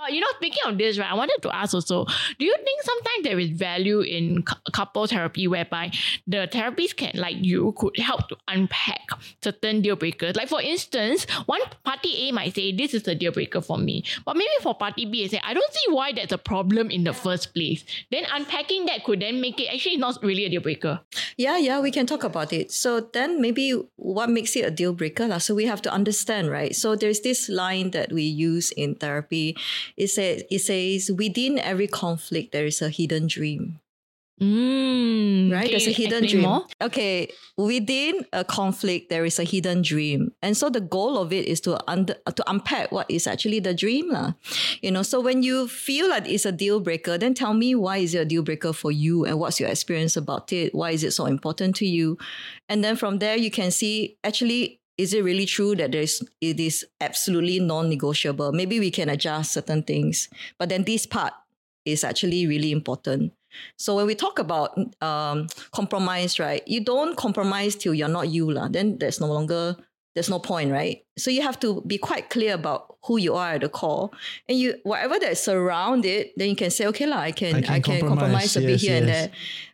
[0.00, 2.06] But you know, speaking of this, right, I wanted to ask also,
[2.38, 5.92] do you think sometimes there is value in cou- couple therapy whereby
[6.26, 9.10] the therapist can, like you, could help to unpack
[9.42, 10.36] certain deal breakers?
[10.36, 14.04] Like for instance, one party A might say, this is a deal breaker for me.
[14.24, 17.04] But maybe for party B, they say, I don't see why that's a problem in
[17.04, 17.84] the first place.
[18.10, 21.00] Then unpacking that could then make it actually not really a deal breaker.
[21.36, 22.72] Yeah, yeah, we can talk about it.
[22.72, 25.38] So then maybe what makes it a deal breaker?
[25.40, 26.74] So we have to understand, right?
[26.74, 29.56] So there's this line that we use in therapy.
[29.96, 33.80] It says it says within every conflict there is a hidden dream.
[34.40, 35.68] Mm, Right?
[35.70, 36.42] There's a hidden dream.
[36.42, 36.64] more?
[36.80, 37.28] Okay.
[37.58, 40.32] Within a conflict there is a hidden dream.
[40.40, 43.74] And so the goal of it is to under to unpack what is actually the
[43.74, 44.10] dream.
[44.10, 44.32] lah.
[44.80, 47.98] You know, so when you feel like it's a deal breaker, then tell me why
[47.98, 50.74] is it a deal breaker for you and what's your experience about it?
[50.74, 52.16] Why is it so important to you?
[52.68, 56.60] And then from there you can see actually is it really true that there's it
[56.60, 58.52] is absolutely non-negotiable?
[58.52, 60.28] Maybe we can adjust certain things,
[60.58, 61.32] but then this part
[61.86, 63.32] is actually really important.
[63.76, 66.62] So when we talk about um, compromise, right?
[66.68, 68.68] You don't compromise till you're not you, lah.
[68.68, 69.74] Then there's no longer
[70.14, 71.04] there's no point, right?
[71.16, 74.10] So you have to be quite clear about who you are at the core,
[74.48, 77.60] and you whatever that's around it, then you can say, okay, lah, I can I
[77.62, 79.30] can I can, compromise, compromise, a bit yes, here and there.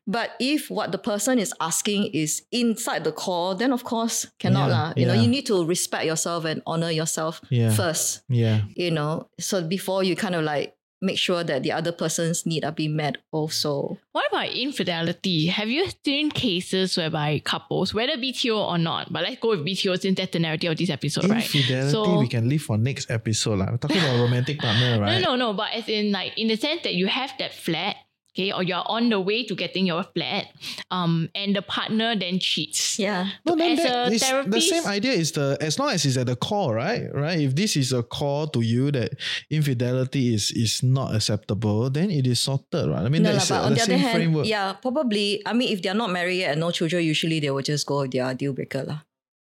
[0.06, 4.68] But if what the person is asking is inside the core, then of course cannot
[4.68, 4.92] Yeah, lah.
[4.96, 7.70] You know, you need to respect yourself and honor yourself Yeah.
[7.70, 8.22] first.
[8.28, 8.62] Yeah.
[8.76, 12.64] You know, so before you kind of like make sure that the other person's need
[12.64, 13.98] are being met also.
[14.12, 15.46] What about infidelity?
[15.46, 20.00] Have you seen cases whereby couples, whether BTO or not, but let's go with BTO
[20.00, 21.42] since that's the narrative of this episode, right?
[21.44, 23.58] Infidelity So- we can leave for next episode.
[23.58, 23.70] lah.
[23.72, 25.20] We're talking about romantic partner, right?
[25.26, 25.52] No, no, no.
[25.52, 27.96] But as in, like, in the sense that you have that flat,
[28.36, 30.52] okay, or you're on the way to getting your flat,
[30.92, 32.98] um, and the partner then cheats.
[33.00, 33.32] Yeah.
[33.48, 34.20] No, then As that a is-
[34.52, 37.08] the same idea is the as long as it's at the core, right?
[37.12, 37.40] Right.
[37.40, 39.16] If this is a core to you that
[39.50, 43.02] infidelity is is not acceptable, then it is sorted, right?
[43.04, 44.46] I mean, No, lah, that's but on the the other same hand, framework.
[44.46, 45.40] yeah, probably.
[45.46, 48.02] I mean, if they're not married yet and no children, usually they will just go
[48.04, 49.00] with their deal breaker, lah.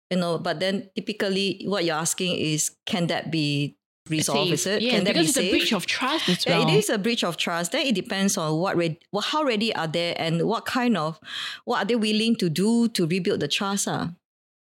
[0.09, 3.75] You know, but then typically, what you're asking is, can that be
[4.09, 4.51] resolve?
[4.51, 4.81] Is it?
[4.81, 7.23] Yeah, Can because be it's a breach of trust as Yeah, it is a breach
[7.23, 7.71] of trust.
[7.71, 11.19] Then it depends on what ready, well, how ready are they and what kind of
[11.65, 13.87] what are they willing to do to rebuild the trust.
[13.87, 14.13] Ah,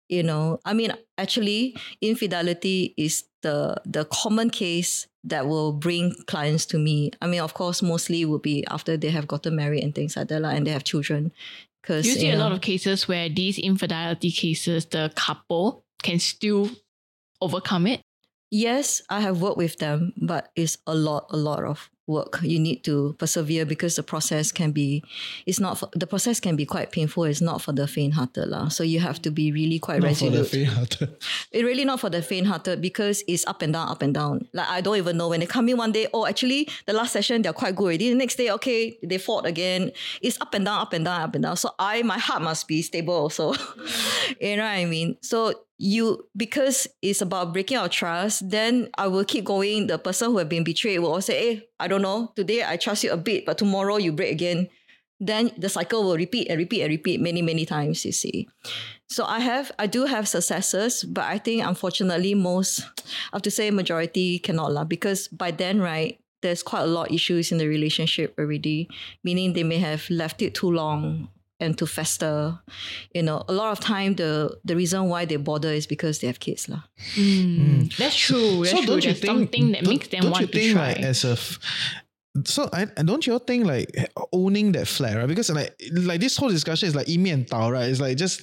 [0.08, 6.66] You know, I mean, actually, infidelity is the the common case that will bring clients
[6.66, 7.12] to me.
[7.22, 10.28] I mean, of course, mostly will be after they have gotten married and things like
[10.28, 11.32] that, lah, and they have children.
[11.82, 16.70] Because you see a lot of cases where these infidelity cases, the couple can still
[17.40, 18.00] overcome it.
[18.50, 22.40] Yes, I have worked with them, but it's a lot, a lot of work.
[22.42, 25.02] You need to persevere because the process can be,
[25.46, 27.24] it's not, for, the process can be quite painful.
[27.24, 28.68] It's not for the faint-hearted lah.
[28.68, 31.16] So you have to be really quite Not for the faint-hearted.
[31.52, 34.48] It's really not for the faint-hearted because it's up and down, up and down.
[34.52, 36.08] Like I don't even know when they come in one day.
[36.12, 38.10] Oh, actually, the last session they're quite good already.
[38.10, 39.92] The next day, okay, they fought again.
[40.20, 41.56] It's up and down, up and down, up and down.
[41.56, 43.54] So I, my heart must be stable also.
[44.40, 45.16] you know what I mean?
[45.22, 49.86] So you because it's about breaking our trust, then I will keep going.
[49.86, 52.32] The person who have been betrayed will say, "Hey, I don't know.
[52.36, 54.68] Today I trust you a bit, but tomorrow you break again."
[55.20, 58.04] Then the cycle will repeat and repeat and repeat many many times.
[58.04, 58.46] You see.
[59.08, 62.86] So I have, I do have successes, but I think unfortunately most,
[63.32, 67.10] I have to say majority cannot lah because by then, right, there's quite a lot
[67.10, 68.86] issues in the relationship already,
[69.24, 71.28] meaning they may have left it too long
[71.60, 72.58] and to fester.
[73.14, 76.26] You know, a lot of time the the reason why they bother is because they
[76.26, 76.82] have kids lah.
[77.14, 78.64] Mm, That's true.
[78.64, 78.86] That's so true.
[78.86, 80.88] don't you There's think something that don't- makes them don't want you to think try.
[80.92, 81.58] like as a f-
[82.44, 83.90] so I don't you all think like
[84.32, 85.26] owning that flat right?
[85.26, 87.88] Because like like this whole discussion is like imi and tao right?
[87.90, 88.40] It's like just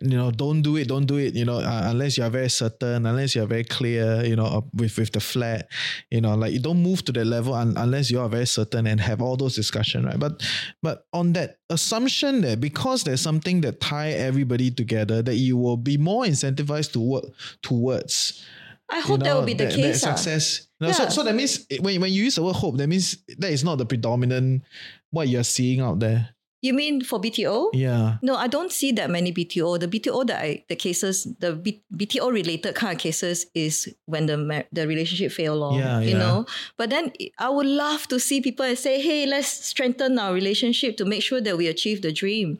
[0.00, 2.48] you know don't do it don't do it you know uh, unless you are very
[2.48, 5.68] certain unless you are very clear you know uh, with with the flat
[6.10, 8.86] you know like you don't move to that level un- unless you are very certain
[8.86, 10.18] and have all those discussion right?
[10.18, 10.42] But
[10.82, 15.76] but on that assumption that because there's something that tie everybody together that you will
[15.76, 17.24] be more incentivized to work
[17.62, 18.42] towards
[18.88, 20.00] I you hope that will be the that- case.
[20.02, 20.14] That ah.
[20.16, 20.66] success.
[20.80, 21.08] No, so, Yeah.
[21.08, 23.78] so that means when, when you use the word hope, that means that is not
[23.78, 24.62] the predominant
[25.10, 26.30] what you're seeing out there.
[26.62, 27.70] You mean for BTO?
[27.74, 28.16] Yeah.
[28.22, 29.78] No, I don't see that many BTO.
[29.78, 34.26] The BTO that I, the cases, the B, BTO related kind of cases is when
[34.26, 36.18] the the relationship fail long, Yeah, you yeah.
[36.18, 36.46] know.
[36.76, 40.96] But then I would love to see people and say, hey, let's strengthen our relationship
[40.96, 42.58] to make sure that we achieve the dream.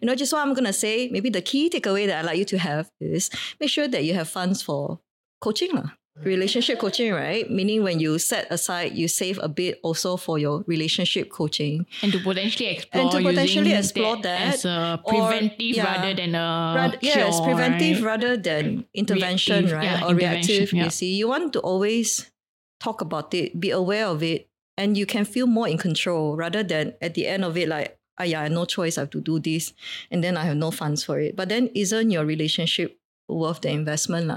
[0.00, 1.08] You know, just what I'm gonna say.
[1.08, 4.14] Maybe the key takeaway that I'd like you to have is make sure that you
[4.14, 4.98] have funds for
[5.40, 5.90] coaching lah.
[6.24, 7.44] Relationship coaching, right?
[7.50, 11.84] Meaning when you set aside, you save a bit also for your relationship coaching.
[12.00, 15.84] and to potentially explore And to potentially explore that, as a or- preventive yeah.
[15.84, 18.06] rather than a Rather, cure, yes, preventive right?
[18.16, 19.84] rather than intervention, Reactive, right?
[19.84, 20.72] yeah, or intervention, reactive.
[20.72, 20.84] yeah.
[20.84, 22.30] You see, you want to always
[22.80, 26.62] talk about it, be aware of it, and you can feel more in control rather
[26.64, 29.10] than at the end of it, like, ah, yeah, I have no choice, I have
[29.12, 29.74] to do this,
[30.10, 31.36] and then I have no funds for it.
[31.36, 32.96] But then, isn't your relationship
[33.28, 34.28] worth the investment,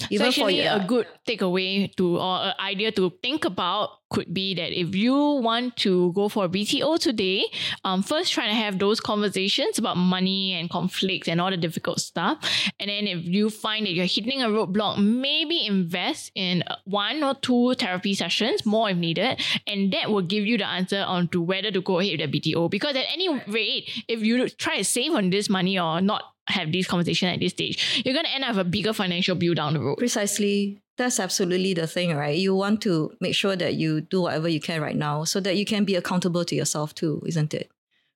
[0.00, 0.06] lah?
[0.18, 4.70] so actually, a good takeaway to or an idea to think about could be that
[4.70, 7.46] if you want to go for a BTO today,
[7.84, 11.98] um, first try to have those conversations about money and conflicts and all the difficult
[11.98, 12.38] stuff.
[12.78, 17.24] And then if you find that you're hitting a roadblock, maybe invest in uh, one
[17.24, 21.26] or two therapy sessions, more if needed, and that will give you the answer on
[21.28, 22.70] to whether to go ahead with the BTO.
[22.70, 26.72] Because at any rate, if you try to save on this money or not have
[26.72, 29.54] this conversation at this stage, you're going to end up with a bigger financial bill
[29.54, 29.98] down the road.
[29.98, 30.80] Precisely.
[30.96, 32.38] That's absolutely the thing, right?
[32.38, 35.56] You want to make sure that you do whatever you can right now so that
[35.56, 37.70] you can be accountable to yourself too, isn't it?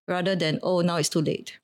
[0.06, 1.58] Rather than, oh, now it's too late.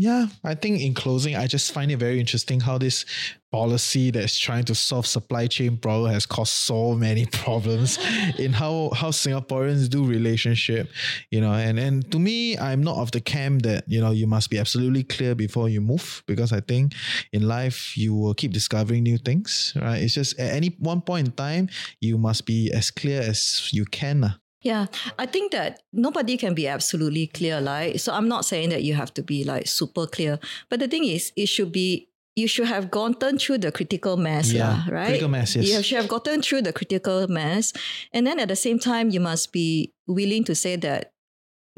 [0.00, 3.04] Yeah, I think in closing, I just find it very interesting how this
[3.50, 7.98] policy that's trying to solve supply chain problem has caused so many problems
[8.38, 10.88] in how how Singaporeans do relationship,
[11.32, 11.52] you know.
[11.52, 14.58] And and to me, I'm not of the camp that you know you must be
[14.60, 16.94] absolutely clear before you move because I think
[17.32, 20.00] in life you will keep discovering new things, right?
[20.00, 21.70] It's just at any one point in time
[22.00, 24.22] you must be as clear as you can.
[24.22, 24.38] Ah.
[24.60, 24.86] Yeah,
[25.18, 28.12] I think that nobody can be absolutely clear, like so.
[28.12, 31.32] I'm not saying that you have to be like super clear, but the thing is,
[31.36, 35.06] it should be you should have gotten through the critical mass, Yeah, lah, right?
[35.06, 35.66] critical mass, yes.
[35.68, 37.72] You should have gotten through the critical mass,
[38.12, 41.12] and then at the same time, you must be willing to say that,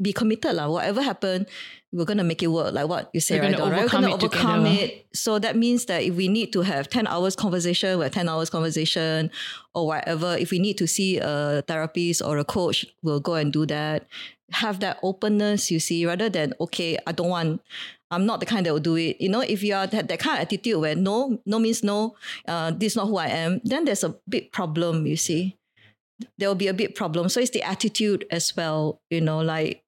[0.01, 0.69] be committed, lah.
[0.69, 1.45] Whatever happened,
[1.93, 3.57] we're gonna make it work, like what you say, We're right?
[3.57, 3.83] gonna right?
[3.83, 4.83] We're gonna it overcome together.
[4.85, 5.05] it.
[5.13, 8.29] So that means that if we need to have 10 hours conversation, we have 10
[8.29, 9.29] hours conversation
[9.75, 10.37] or whatever.
[10.37, 14.07] If we need to see a therapist or a coach, we'll go and do that.
[14.51, 17.61] Have that openness, you see, rather than, okay, I don't want,
[18.09, 19.19] I'm not the kind that will do it.
[19.19, 22.15] You know, if you are that, that kind of attitude where no, no means no,
[22.47, 25.57] uh, this is not who I am, then there's a big problem, you see.
[26.37, 27.29] There will be a big problem.
[27.29, 29.83] So it's the attitude as well, you know, like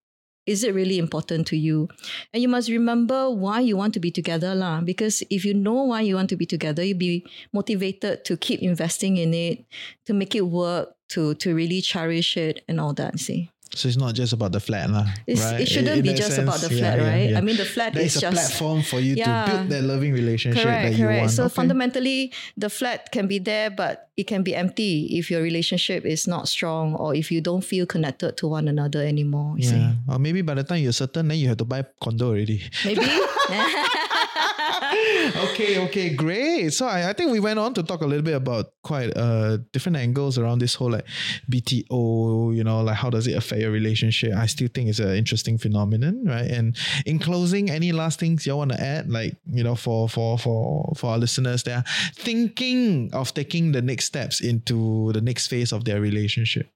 [0.45, 1.87] is it really important to you?
[2.33, 4.81] And you must remember why you want to be together, lah.
[4.81, 8.61] Because if you know why you want to be together, you'll be motivated to keep
[8.61, 9.65] investing in it,
[10.05, 13.19] to make it work, to to really cherish it and all that.
[13.19, 13.52] See.
[13.75, 15.09] So it's not just about the flat, lah.
[15.27, 15.61] Right?
[15.61, 17.29] It shouldn't In be just about the flat, yeah, yeah, right?
[17.33, 17.37] yeah.
[17.37, 19.45] I mean, the flat is is a just platform for you Yeah.
[19.45, 21.19] to build that loving relationship correct, that you correct.
[21.21, 21.31] want.
[21.33, 21.57] So Okay.
[21.57, 26.27] fundamentally, the flat can be there, but it can be empty if your relationship is
[26.29, 29.57] not strong or if you don't feel connected to one another anymore.
[29.57, 29.93] You Yeah.
[30.07, 32.61] Or maybe by the time you're certain, then you have to buy condo already.
[32.85, 33.01] maybe.
[35.49, 36.71] okay, okay, great.
[36.73, 39.57] So I, I think we went on to talk a little bit about quite uh
[39.71, 41.05] different angles around this whole like
[41.49, 44.33] BTO, you know, like how does it affect your relationship?
[44.33, 46.49] I still think it's an interesting phenomenon, right?
[46.49, 46.75] And
[47.05, 50.93] in closing, any last things you want to add, like you know, for for for
[50.95, 55.71] for our listeners, they are thinking of taking the next steps into the next phase
[55.71, 56.69] of their relationship.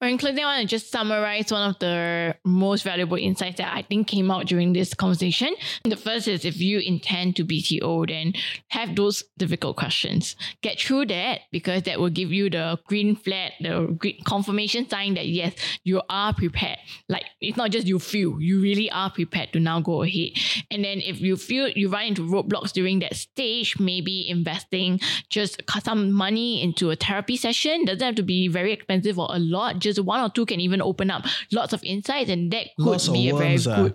[0.00, 3.82] Well, in I want to just summarize one of the most valuable insights that I
[3.82, 5.54] think came out during this conversation.
[5.84, 8.34] The first is if you intend to BTO, then
[8.68, 10.36] have those difficult questions.
[10.62, 15.14] Get through that because that will give you the green flag, the green confirmation sign
[15.14, 16.78] that yes, you are prepared.
[17.08, 20.30] Like it's not just you feel, you really are prepared to now go ahead.
[20.70, 25.62] And then if you feel you run into roadblocks during that stage, maybe investing just
[25.82, 29.78] some money into a therapy session doesn't have to be very expensive or a lot.
[29.78, 33.08] Just one or two can even open up lots of insights, and that could Lots
[33.08, 33.76] be a very ah.
[33.76, 33.94] good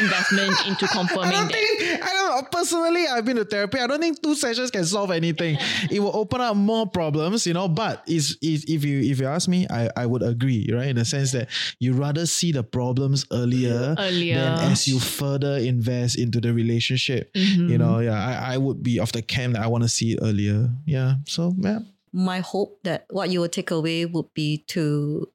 [0.00, 1.28] investment into confirming.
[1.28, 1.52] I don't that.
[1.52, 3.78] think I don't personally I've been to therapy.
[3.78, 5.58] I don't think two sessions can solve anything.
[5.90, 7.68] it will open up more problems, you know.
[7.68, 10.88] But is if you if you ask me, I, I would agree, right?
[10.88, 11.48] In the sense that
[11.78, 14.36] you rather see the problems earlier, Earlier.
[14.36, 17.32] than as you further invest into the relationship.
[17.34, 17.68] Mm-hmm.
[17.68, 20.12] You know, yeah, I, I would be of the camp that I want to see
[20.12, 20.70] it earlier.
[20.86, 21.16] Yeah.
[21.26, 21.80] So yeah.
[22.18, 25.30] My hope that what you will take away would be to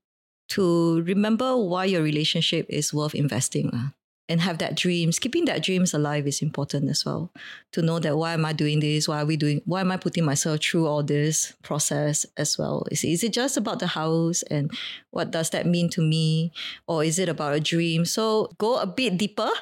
[0.49, 3.95] to remember why your relationship is worth investing lah.
[4.29, 5.19] and have that dreams.
[5.19, 7.31] Keeping that dreams alive is important as well.
[7.73, 9.07] To know that why am i doing this?
[9.07, 12.84] Why are we doing why am i putting myself through all this process as well?
[12.91, 14.43] Is, is it just about the house?
[14.43, 14.71] And
[15.11, 16.51] what does that mean to me?
[16.88, 18.03] Or is it about a dream?
[18.03, 19.49] So go a bit deeper.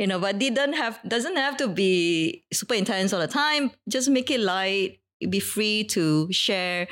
[0.00, 3.70] You know but didn't have doesn't have to be super intense all the time.
[3.86, 6.88] Just make it light be free to share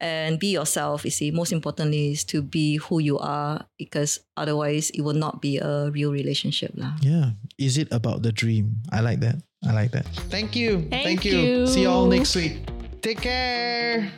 [0.00, 4.90] and be yourself you see most importantly is to be who you are because otherwise
[4.90, 6.94] it will not be a real relationship lah.
[7.00, 7.36] Yeah.
[7.58, 8.82] Is it about the dream?
[8.90, 9.42] I like that.
[9.66, 10.06] I like that.
[10.30, 10.88] Thank you.
[10.90, 11.66] Thank you.
[11.66, 12.66] See you all next week.
[13.02, 14.10] Take care.